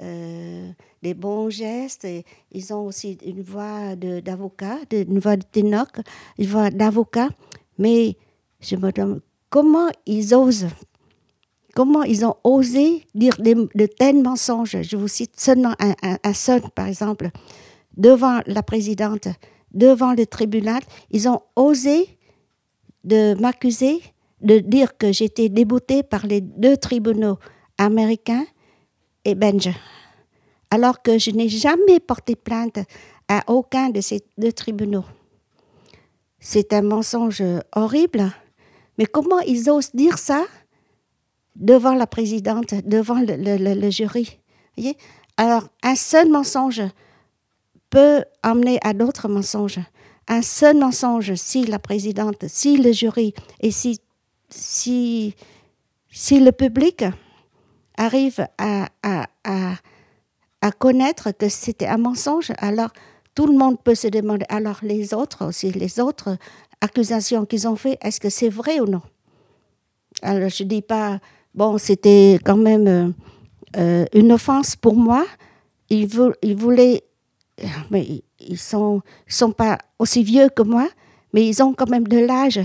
[0.00, 0.70] euh,
[1.02, 2.06] des bons gestes,
[2.50, 5.86] ils ont aussi une voix d'avocat, une voix de ténor,
[6.38, 7.28] une voix d'avocat,
[7.78, 8.16] mais
[8.60, 9.20] je me demande
[9.50, 10.68] comment ils osent
[11.74, 14.82] comment ils ont osé dire de tels mensonges?
[14.82, 17.30] Je vous cite seulement un, seul, par exemple,
[17.96, 19.28] devant la présidente,
[19.72, 22.18] devant le tribunal, ils ont osé
[23.04, 24.00] de m'accuser
[24.40, 27.38] de dire que j'étais déboutée par les deux tribunaux
[27.78, 28.44] américains
[29.24, 29.74] et belges,
[30.70, 32.78] alors que je n'ai jamais porté plainte
[33.28, 35.04] à aucun de ces deux tribunaux.
[36.40, 37.42] C'est un mensonge
[37.74, 38.32] horrible,
[38.98, 40.44] mais comment ils osent dire ça
[41.56, 44.38] devant la présidente, devant le, jury.
[44.76, 44.96] Voyez?
[45.36, 46.82] Alors, un seul mensonge
[47.90, 49.80] peut amener à d'autres mensonges.
[50.28, 54.00] un seul mensonge, si la présidente, si le jury et si,
[54.48, 55.34] si,
[56.10, 57.04] si le public
[57.96, 62.90] arrive à, à, à, connaître que c'était un mensonge, alors
[63.34, 66.36] tout le monde peut se demander, alors les autres aussi, les autres
[66.80, 69.02] accusations qu'ils ont fait, est-ce que c'est vrai ou non?
[70.22, 71.20] Alors je ne dis pas,
[71.54, 73.08] bon, c'était quand même euh,
[73.76, 75.24] euh, une offense pour moi.
[75.90, 76.08] Ils,
[76.42, 77.02] ils voulaient,
[77.90, 80.88] mais ils sont, sont pas aussi vieux que moi,
[81.32, 82.60] mais ils ont quand même de l'âge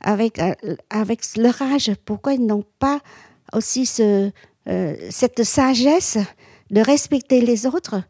[0.00, 0.54] avec, euh,
[0.90, 1.90] avec leur âge.
[2.04, 3.00] Pourquoi ils n'ont pas
[3.52, 4.30] aussi ce,
[4.68, 6.18] euh, cette sagesse
[6.70, 8.02] de respecter les autres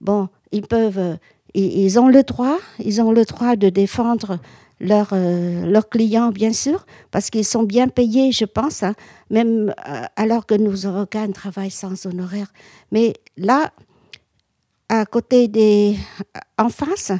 [0.00, 1.16] Bon, ils peuvent,
[1.54, 4.38] ils, ils, ont le droit, ils ont le droit de défendre
[4.80, 8.94] leurs euh, leurs clients, bien sûr, parce qu'ils sont bien payés, je pense, hein,
[9.30, 12.52] même euh, alors que nos avocats travaillent sans honoraires.
[12.92, 13.72] Mais là,
[14.88, 15.96] à côté des,
[16.58, 17.12] en face,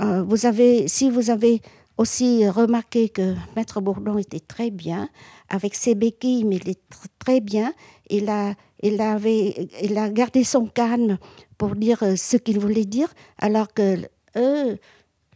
[0.00, 1.60] euh, vous avez, si vous avez
[1.96, 5.08] aussi remarqué que Maître Bourdon était très bien,
[5.48, 6.80] avec ses béquilles, mais il est
[7.18, 7.72] très bien.
[8.10, 11.18] Il a, il, avait, il a gardé son calme
[11.56, 13.96] pour dire ce qu'il voulait dire, alors que
[14.36, 14.78] eux,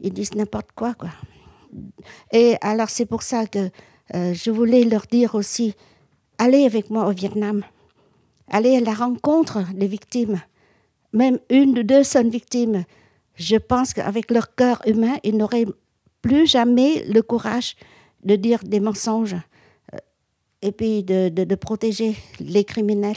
[0.00, 1.10] ils disent n'importe quoi, quoi.
[2.32, 3.70] Et alors c'est pour ça que
[4.14, 5.74] euh, je voulais leur dire aussi,
[6.38, 7.64] allez avec moi au Vietnam,
[8.48, 10.40] allez à la rencontre des victimes,
[11.12, 12.84] même une ou deux seules victimes.
[13.36, 15.66] Je pense qu'avec leur cœur humain, ils n'auraient
[16.20, 17.76] plus jamais le courage
[18.24, 19.38] de dire des mensonges euh,
[20.62, 23.16] et puis de, de, de protéger les criminels.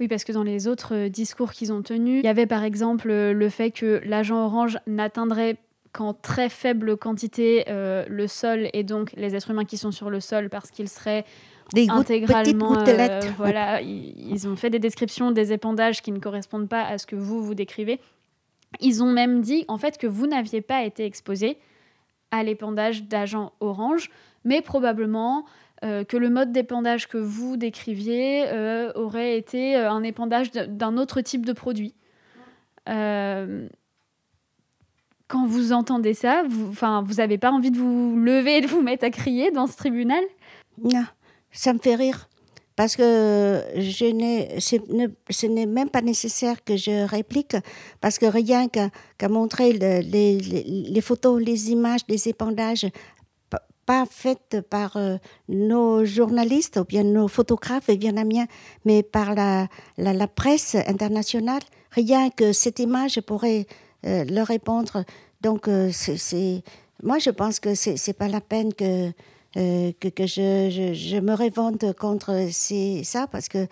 [0.00, 3.12] Oui, parce que dans les autres discours qu'ils ont tenus, il y avait par exemple
[3.12, 5.58] le fait que l'agent orange n'atteindrait
[5.92, 10.10] qu'en très faible quantité euh, le sol et donc les êtres humains qui sont sur
[10.10, 11.24] le sol parce qu'ils seraient
[11.74, 16.68] des intégralement euh, voilà ils, ils, ont fait des descriptions des épandages qui ne correspondent
[16.68, 18.00] pas à ce que vous vous décrivez
[18.80, 21.58] ils ont même dit en fait que vous n'aviez pas été exposé
[22.30, 24.10] à l'épandage d'agents orange
[24.44, 25.44] mais probablement
[25.84, 31.20] euh, que le mode d'épandage que vous décriviez euh, aurait été un épandage d'un autre
[31.20, 31.94] type de produit
[32.88, 33.68] euh,
[35.28, 36.74] quand vous entendez ça, vous,
[37.16, 40.22] n'avez pas envie de vous lever et de vous mettre à crier dans ce tribunal?
[40.82, 41.04] Non,
[41.50, 42.28] ça me fait rire.
[42.76, 47.56] Parce que je ce n'est même pas nécessaire que je réplique,
[48.02, 52.86] parce que rien qu'à qu montrer le, les, les, les, photos, les images des épandages,
[53.92, 55.18] pas faites par euh,
[55.50, 58.46] nos journalistes ou bien nos photographes vietnamiens,
[58.86, 59.68] mais par la,
[59.98, 63.66] la, presse internationale, rien que cette image pourrait
[64.06, 65.04] euh, leur répondre.
[65.42, 66.62] Donc, euh, c'est,
[67.02, 69.10] moi, je pense que c'est, c'est pas la peine que,
[69.54, 73.66] que, je, je, me révolte contre ces, ça, parce que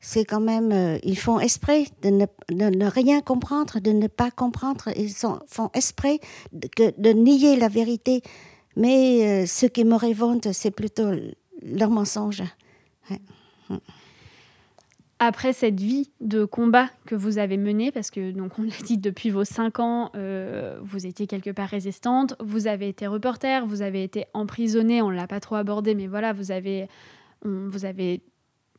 [0.00, 4.30] c'est quand même, ils font esprit de ne, de ne, rien comprendre, de ne pas
[4.30, 6.18] comprendre, ils font esprit
[6.52, 8.22] de, de nier la vérité.
[8.76, 11.10] Mais euh, ce qui me révolte, c'est plutôt
[11.62, 12.42] leur mensonge.
[15.18, 18.98] Après cette vie de combat que vous avez menée, parce que donc on l'a dit
[18.98, 23.80] depuis vos cinq ans, euh, vous étiez quelque part résistante, vous avez été reporter, vous
[23.80, 26.86] avez été emprisonnée, on l'a pas trop abordé, mais voilà, vous avez,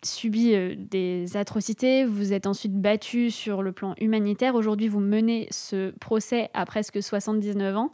[0.03, 4.53] subi euh, des atrocités, vous êtes ensuite battu sur le plan humanitaire.
[4.53, 7.91] Aujourd'hui, vous menez ce procès à presque 79 ans.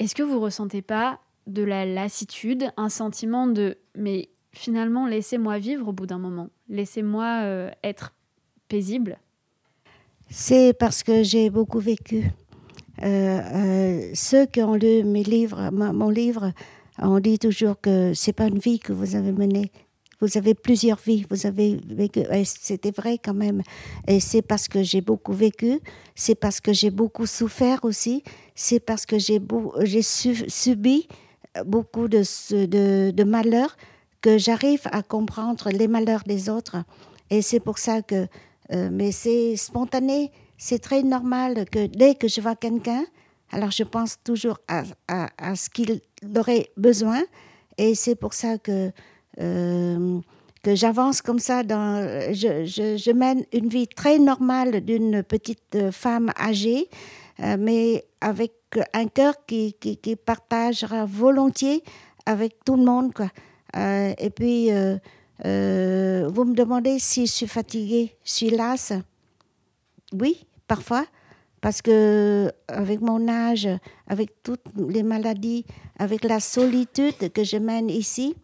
[0.00, 5.88] Est-ce que vous ressentez pas de la lassitude, un sentiment de mais finalement, laissez-moi vivre
[5.88, 6.48] au bout d'un moment.
[6.70, 8.14] Laissez-moi euh, être
[8.68, 9.18] paisible.
[10.30, 12.30] C'est parce que j'ai beaucoup vécu.
[13.02, 16.52] Euh, euh, ceux qui ont lu mes livres, mon livre,
[16.98, 19.70] on dit toujours que c'est pas une vie que vous avez menée.
[20.20, 22.20] Vous avez plusieurs vies, vous avez vécu.
[22.44, 23.62] C'était vrai quand même.
[24.06, 25.80] Et c'est parce que j'ai beaucoup vécu,
[26.14, 28.22] c'est parce que j'ai beaucoup souffert aussi,
[28.54, 31.08] c'est parce que j'ai su, subi
[31.64, 33.76] beaucoup de, malheurs
[34.20, 36.76] que j'arrive à comprendre les malheurs des autres.
[37.30, 38.26] Et c'est pour ça que,
[38.72, 43.04] euh, mais c'est spontané, c'est très normal que dès que je vois quelqu'un,
[43.50, 44.84] alors je pense toujours à,
[45.56, 46.00] ce qu'il
[46.36, 47.22] aurait besoin.
[47.78, 48.90] Et c'est pour ça que, euh,
[49.36, 51.62] que j'avance comme ça.
[51.62, 56.88] Je, mène une vie très normale d'une petite femme âgée,
[57.40, 58.52] euh, mais avec
[58.92, 61.82] un cœur qui, qui, partagera volontiers
[62.26, 63.12] avec tout le monde.
[63.76, 64.96] Euh, et puis, euh,
[65.44, 68.92] euh, vous me demandez si je suis fatiguée, je suis lasse.
[70.12, 71.06] Oui, parfois,
[71.60, 73.68] parce que avec mon âge,
[74.06, 75.64] avec toutes les maladies,
[75.98, 78.34] avec la solitude que je mène ici,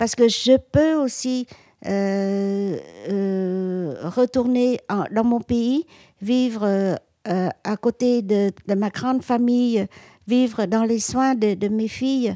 [0.00, 1.46] parce que je peux aussi
[1.86, 2.78] euh,
[3.10, 4.78] euh, retourner
[5.10, 5.84] dans mon pays,
[6.22, 6.96] vivre
[7.26, 9.86] à côté de, ma grande famille,
[10.26, 12.34] vivre dans les soins de, mes filles.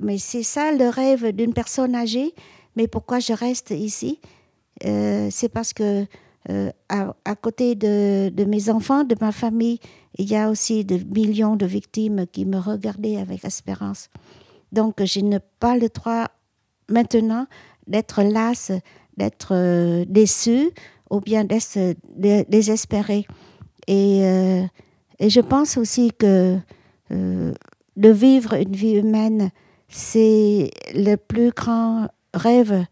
[0.00, 2.32] mais c'est ça le rêve d'une personne âgée.
[2.76, 4.20] Mais pourquoi je reste ici?
[4.80, 6.06] C'est parce que
[6.88, 9.80] à, côté de, de, mes enfants, de ma famille,
[10.16, 14.10] il y a aussi des millions de victimes qui me regardaient avec espérance.
[14.70, 16.28] Donc, je n'ai pas le droit
[16.88, 17.46] maintenant
[17.86, 18.72] d'être lasse,
[19.16, 20.70] d'être euh, déçue
[21.10, 23.26] ou bien d'être désespérée.
[23.86, 24.62] Et, euh,
[25.18, 26.56] et, je pense aussi que
[27.10, 27.52] euh,
[27.96, 29.50] de vivre une vie humaine,
[29.88, 32.86] c'est le plus grand rêve,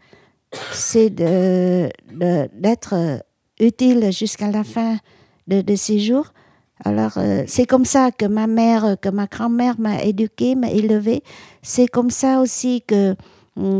[0.72, 2.94] c'est d'être
[3.60, 4.98] utile jusqu'à la fin
[5.46, 6.32] de, de ces jours
[6.84, 11.22] alors, euh, c'est comme ça que ma mère, que ma grand-mère m'a éduquée, m'a élevée.
[11.62, 13.14] C'est comme ça aussi que,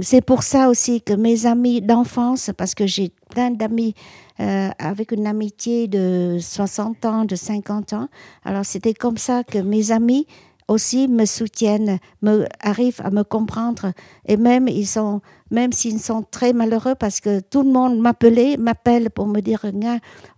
[0.03, 3.95] c'est pour ça aussi que mes amis d'enfance, parce que j'ai plein d'amis
[4.41, 8.09] euh, avec une amitié de 60 ans, de 50 ans.
[8.45, 10.27] Alors, c'était comme ça que mes amis
[10.69, 13.93] aussi me soutiennent, me, arrivent à me comprendre.
[14.27, 18.57] Et même, ils sont, même s'ils sont très malheureux parce que tout le monde m'appelait,
[18.57, 19.65] m'appelle pour me dire,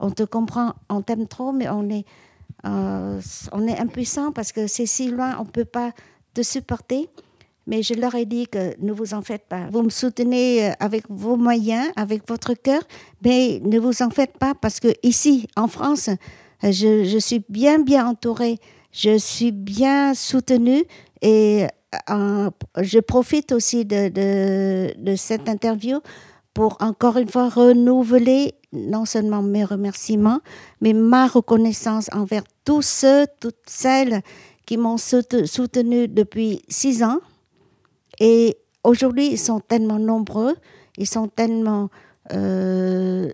[0.01, 2.05] on te comprend, on t'aime trop, mais on est
[2.65, 3.21] euh,
[3.53, 5.93] on est impuissant parce que c'est si loin, on ne peut pas
[6.35, 7.09] te supporter.
[7.67, 9.69] Mais je leur ai dit que ne vous en faites pas.
[9.71, 12.83] Vous me soutenez euh, avec vos moyens, avec votre cœur,
[13.25, 16.09] mais ne vous en faites pas parce que ici, en France,
[16.65, 18.59] euh, je, suis bien, bien entourée.
[18.93, 20.85] Je suis bien soutenue
[21.23, 21.67] et
[22.09, 26.01] je profite aussi de, de cette interview
[26.55, 30.41] pour encore une fois renouveler non seulement mes remerciements,
[30.81, 34.23] mais ma reconnaissance envers tous ceux, toutes celles
[34.67, 37.19] qui m'ont soutenu depuis six ans.
[38.25, 40.55] Et aujourd'hui, ils sont tellement nombreux,
[40.97, 41.91] ils sont tellement,
[42.33, 43.29] euh,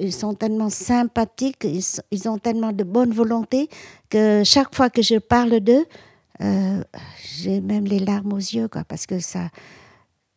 [0.00, 1.66] ils sont tellement sympathiques,
[2.12, 3.68] ils, ont tellement de bonne volonté
[4.08, 5.84] que chaque fois que je parle d'eux,
[6.40, 6.84] euh,
[7.34, 9.48] j'ai même les larmes aux yeux, quoi, parce que ça,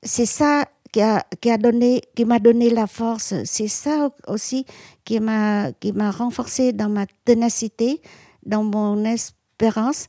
[0.01, 3.35] c'est ça qui a, qui a donné, qui m'a donné la force.
[3.45, 4.65] C'est ça aussi
[5.05, 8.01] qui m'a, qui m'a renforcé dans ma ténacité,
[8.43, 10.07] dans mon espérance.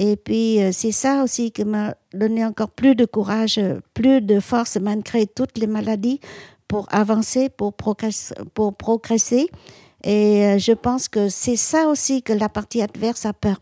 [0.00, 3.60] Et puis, euh, c'est ça aussi qui m'a donné encore plus de courage,
[3.94, 6.20] plus de force malgré toutes les maladies
[6.68, 8.34] pour avancer, pour progresser.
[8.54, 9.48] Pour progresser.
[10.04, 13.60] Et euh, je pense que c'est ça aussi que la partie adverse a peur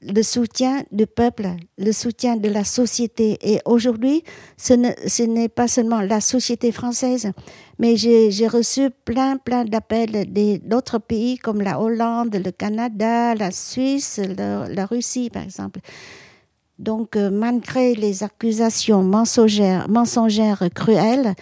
[0.00, 3.38] le soutien du peuple, le soutien de la société.
[3.42, 4.22] Et aujourd'hui,
[4.56, 7.32] ce n'est pas seulement la société française,
[7.78, 10.32] mais j'ai reçu plein, plein d'appels
[10.62, 15.80] d'autres pays comme la Hollande, le Canada, la Suisse, la Russie, par exemple.
[16.78, 21.34] Donc, euh, malgré les accusations mensongères, mensongères cruelles,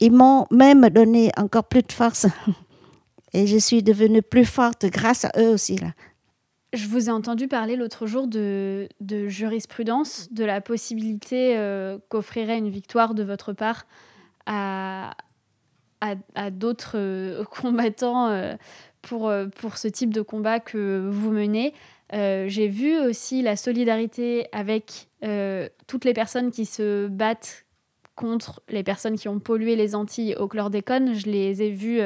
[0.00, 2.26] ils m'ont même donné encore plus de force.
[3.34, 5.76] Et je suis devenue plus forte grâce à eux aussi.
[5.76, 5.88] Là.
[6.74, 12.68] Je vous ai entendu parler l'autre jour de, jurisprudence, de la possibilité euh, qu'offrirait une
[12.68, 13.86] victoire de votre part
[14.44, 15.16] à,
[16.02, 18.54] à, d'autres euh, combattants euh,
[19.00, 21.72] pour, pour ce type de combat que vous menez.
[22.12, 25.08] J'ai vu aussi la solidarité avec
[25.86, 27.64] toutes les personnes qui se battent
[28.14, 31.14] contre les personnes qui ont pollué les Antilles au chlordécone.
[31.14, 32.00] Je les ai vues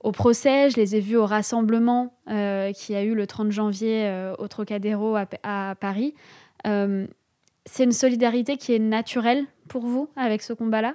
[0.00, 4.06] au procès, je les ai vus au rassemblement euh, qui a eu le 30 janvier
[4.06, 6.14] euh, au Trocadéro à, Paris.
[6.66, 7.06] Euh,
[7.66, 10.94] c'est une solidarité qui est naturelle pour vous avec ce combat-là?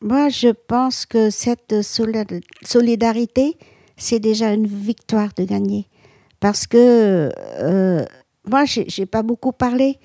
[0.00, 3.56] Moi, je pense que cette solidarité,
[3.96, 5.86] c'est déjà une victoire de gagner.
[6.40, 7.30] Parce que
[8.46, 9.98] moi, je n'ai pas beaucoup parlé.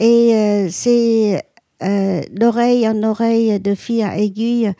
[0.00, 1.44] Et c'est
[1.80, 4.72] d'oreille en oreille, de fille à aiguille,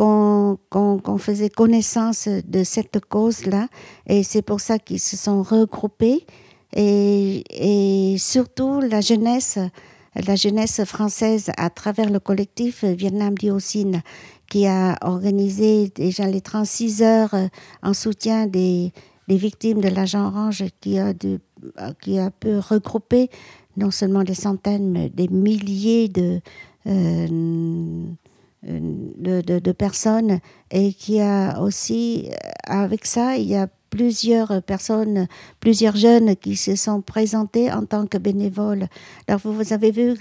[0.00, 3.68] qu'on faisait connaissance de cette cause-là.
[4.06, 6.26] Et c'est pour ça qu'ils se sont regroupés.
[6.74, 9.58] Et, surtout la jeunesse,
[10.14, 14.02] la jeunesse française à travers le collectif Vietnam Diocine
[14.48, 17.34] qui a organisé déjà les 36 heures
[17.82, 18.92] en soutien des,
[19.28, 21.38] des victimes de l'agent orange qui a, de,
[22.00, 23.30] qui a pu regrouper
[23.76, 26.40] non seulement des centaines, mais des milliers de,
[26.86, 28.06] euh,
[28.62, 30.40] de, de, personnes
[30.70, 35.26] et qui a aussi, euh, avec ça, il y a plusieurs personnes,
[35.60, 38.86] plusieurs jeunes qui se sont présentés en tant que bénévoles.
[39.26, 40.14] Alors, vous, vous avez vu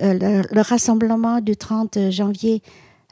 [0.00, 2.62] euh, le, rassemblement du 30 janvier,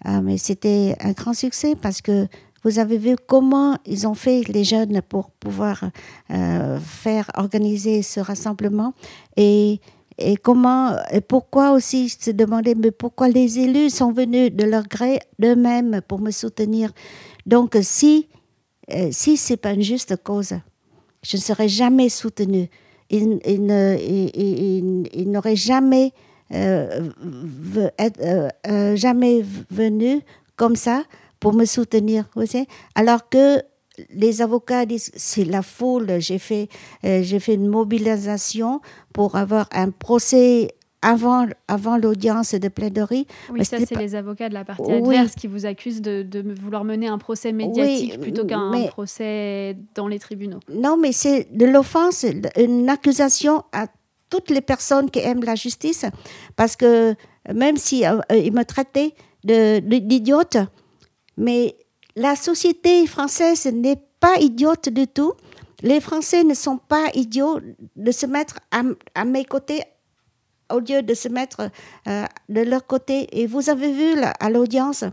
[0.05, 2.27] ah, mais c'était un grand succès parce que
[2.63, 5.85] vous avez vu comment ils ont fait les jeunes pour pouvoir
[6.31, 8.93] euh, faire organiser ce rassemblement
[9.37, 9.81] et
[10.21, 14.85] et comment et pourquoi aussi se demander mais pourquoi les élus sont venus de leur
[14.87, 16.91] gré d'eux-mêmes pour me soutenir?
[17.47, 18.29] Donc si
[18.93, 20.55] euh, si c'est pas une juste cause,
[21.23, 22.69] je ne serais jamais soutenue.
[23.09, 26.13] Il, il ne- il- il- il n'aurait jamais,
[26.53, 27.09] euh,
[28.69, 30.21] euh, jamais venu
[30.57, 31.05] comme ça
[31.39, 32.25] pour me soutenir.
[32.35, 33.63] Vous savez Alors que
[34.11, 36.19] les avocats disent c'est la foule.
[36.21, 36.69] J'ai fait,
[37.05, 38.81] euh, j'ai fait une mobilisation
[39.13, 40.69] pour avoir un procès
[41.03, 43.27] avant, avant l'audience de plaidoirie.
[43.51, 44.99] Oui, ça, c'est pas- les avocats de la partie Oui.
[45.17, 48.89] adverse qui vous accusent de, de vouloir mener un procès médiatique Oui, plutôt qu'un mais-
[48.89, 50.61] procès dans les tribunaux.
[50.73, 52.27] Non, mais c'est de l'offense,
[52.59, 53.87] une accusation à
[54.29, 56.05] toutes les personnes qui aiment la justice,
[56.55, 57.15] parce que
[57.53, 60.59] même si euh, euh, ils me traitaient d'idiote,
[61.37, 61.77] mais
[62.17, 65.35] la société française n'est pas idiote du tout.
[65.83, 67.61] Les Français ne sont pas idiots
[67.97, 69.83] de se mettre à, mes côtés
[70.71, 71.71] au lieu de se mettre
[72.07, 73.41] euh, de leur côté.
[73.41, 75.05] Et vous avez vu à l'audience,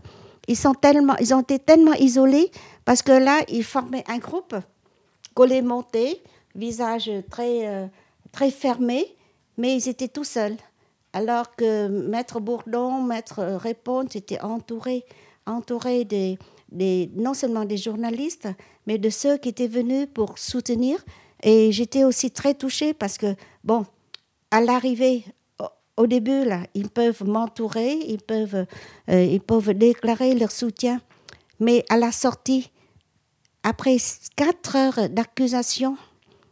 [0.46, 2.50] ils, sont tellement, ils ont été tellement isolés
[2.84, 4.54] parce que là, ils formaient un groupe
[5.34, 6.22] collé monté,
[6.54, 7.86] visage très, euh,
[8.30, 9.16] très fermé,
[9.56, 10.56] mais ils étaient tout seuls.
[11.12, 15.04] Alors que Maître Bourdon, Maître Répond étaient entourés,
[15.46, 16.38] entourés des,
[16.72, 18.48] non seulement des journalistes,
[18.86, 21.02] mais de ceux qui étaient venus pour soutenir.
[21.42, 23.86] Et j'étais aussi très touchée parce que, bon,
[24.50, 25.24] à l'arrivée,
[25.96, 28.66] au- début, là, ils peuvent m'entourer, ils peuvent,
[29.10, 31.00] euh, ils peuvent déclarer leur soutien.
[31.60, 32.70] Mais à la sortie,
[33.62, 33.96] après
[34.36, 35.96] quatre heures d'accusation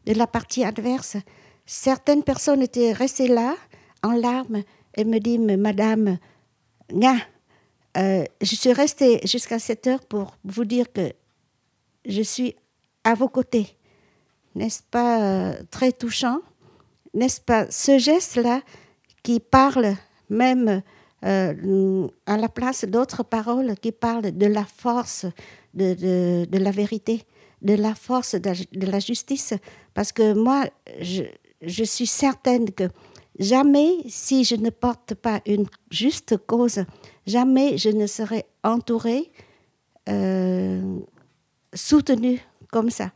[0.06, 1.16] de la partie adverse,
[1.64, 3.54] certaines personnes étaient restées là,
[4.02, 4.62] en larmes,
[4.96, 6.18] et me disent, Madame,
[6.92, 7.16] Nga,
[7.96, 11.12] euh, je suis restée jusqu'à cette heure pour vous dire que
[12.04, 12.54] je suis
[13.04, 13.76] à vos côtés.
[14.54, 16.40] N'est-ce pas euh, très touchant?
[17.14, 18.60] N'est-ce pas ce geste-là
[19.22, 19.94] qui parle
[20.28, 20.82] même
[21.24, 25.24] euh, à la place d'autres paroles qui parlent de la force
[25.72, 27.22] de, la vérité,
[27.62, 29.54] de la force de la, justice?
[29.94, 30.64] Parce que moi,
[31.00, 32.90] je suis certaine que
[33.38, 36.84] jamais, si je ne porte pas une juste cause,
[37.26, 39.30] jamais je ne serai entourée,
[40.08, 40.98] euh,
[41.74, 43.10] soutenue comme ça.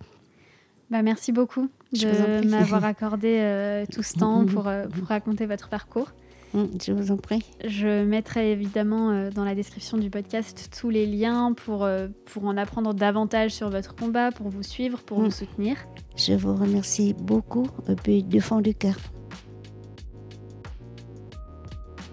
[0.91, 5.47] Bah, merci beaucoup Je de m'avoir accordé euh, tout ce temps pour, euh, pour raconter
[5.47, 6.11] votre parcours.
[6.53, 7.45] Mm, Je vous en prie.
[7.65, 12.45] Je mettrai évidemment euh, dans la description du podcast tous les liens pour, euh, pour
[12.45, 15.25] en apprendre davantage sur votre combat, pour vous suivre, pour Mm.
[15.27, 15.77] vous soutenir.
[16.17, 18.97] Je vous remercie beaucoup, et puis du fond du cœur.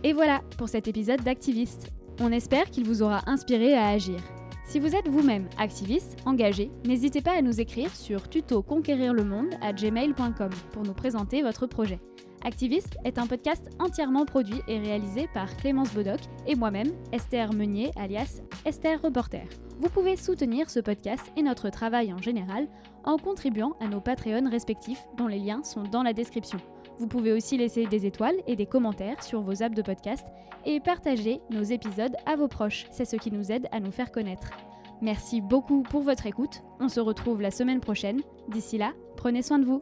[0.04, 1.92] Et voilà pour cet épisode d'Activiste.
[2.20, 4.20] On espère qu'il vous aura inspiré à agir.
[4.66, 10.50] Si vous êtes vous-même activiste, engagé, n'hésitez pas à nous écrire sur tutoconquérirlemonde à gmail.com
[10.74, 12.00] pour nous présenter votre projet.
[12.44, 17.92] Activiste est un podcast entièrement produit et réalisé par Clémence Bodoc et moi-même, Esther Meunier,
[17.96, 19.48] alias Esther Reporter.
[19.80, 22.68] Vous pouvez soutenir ce podcast et notre travail en général
[23.04, 26.60] en contribuant à nos Patreons respectifs dont les liens sont dans la description.
[27.00, 30.26] Vous pouvez aussi laisser des étoiles et des commentaires sur vos apps de podcast
[30.66, 32.88] et partager nos épisodes à vos proches.
[32.92, 34.50] C'est ce qui nous aide à nous faire connaître.
[35.02, 36.64] Merci beaucoup pour votre écoute.
[36.80, 38.22] On se retrouve la semaine prochaine.
[38.50, 39.82] D'ici là, prenez soin de vous.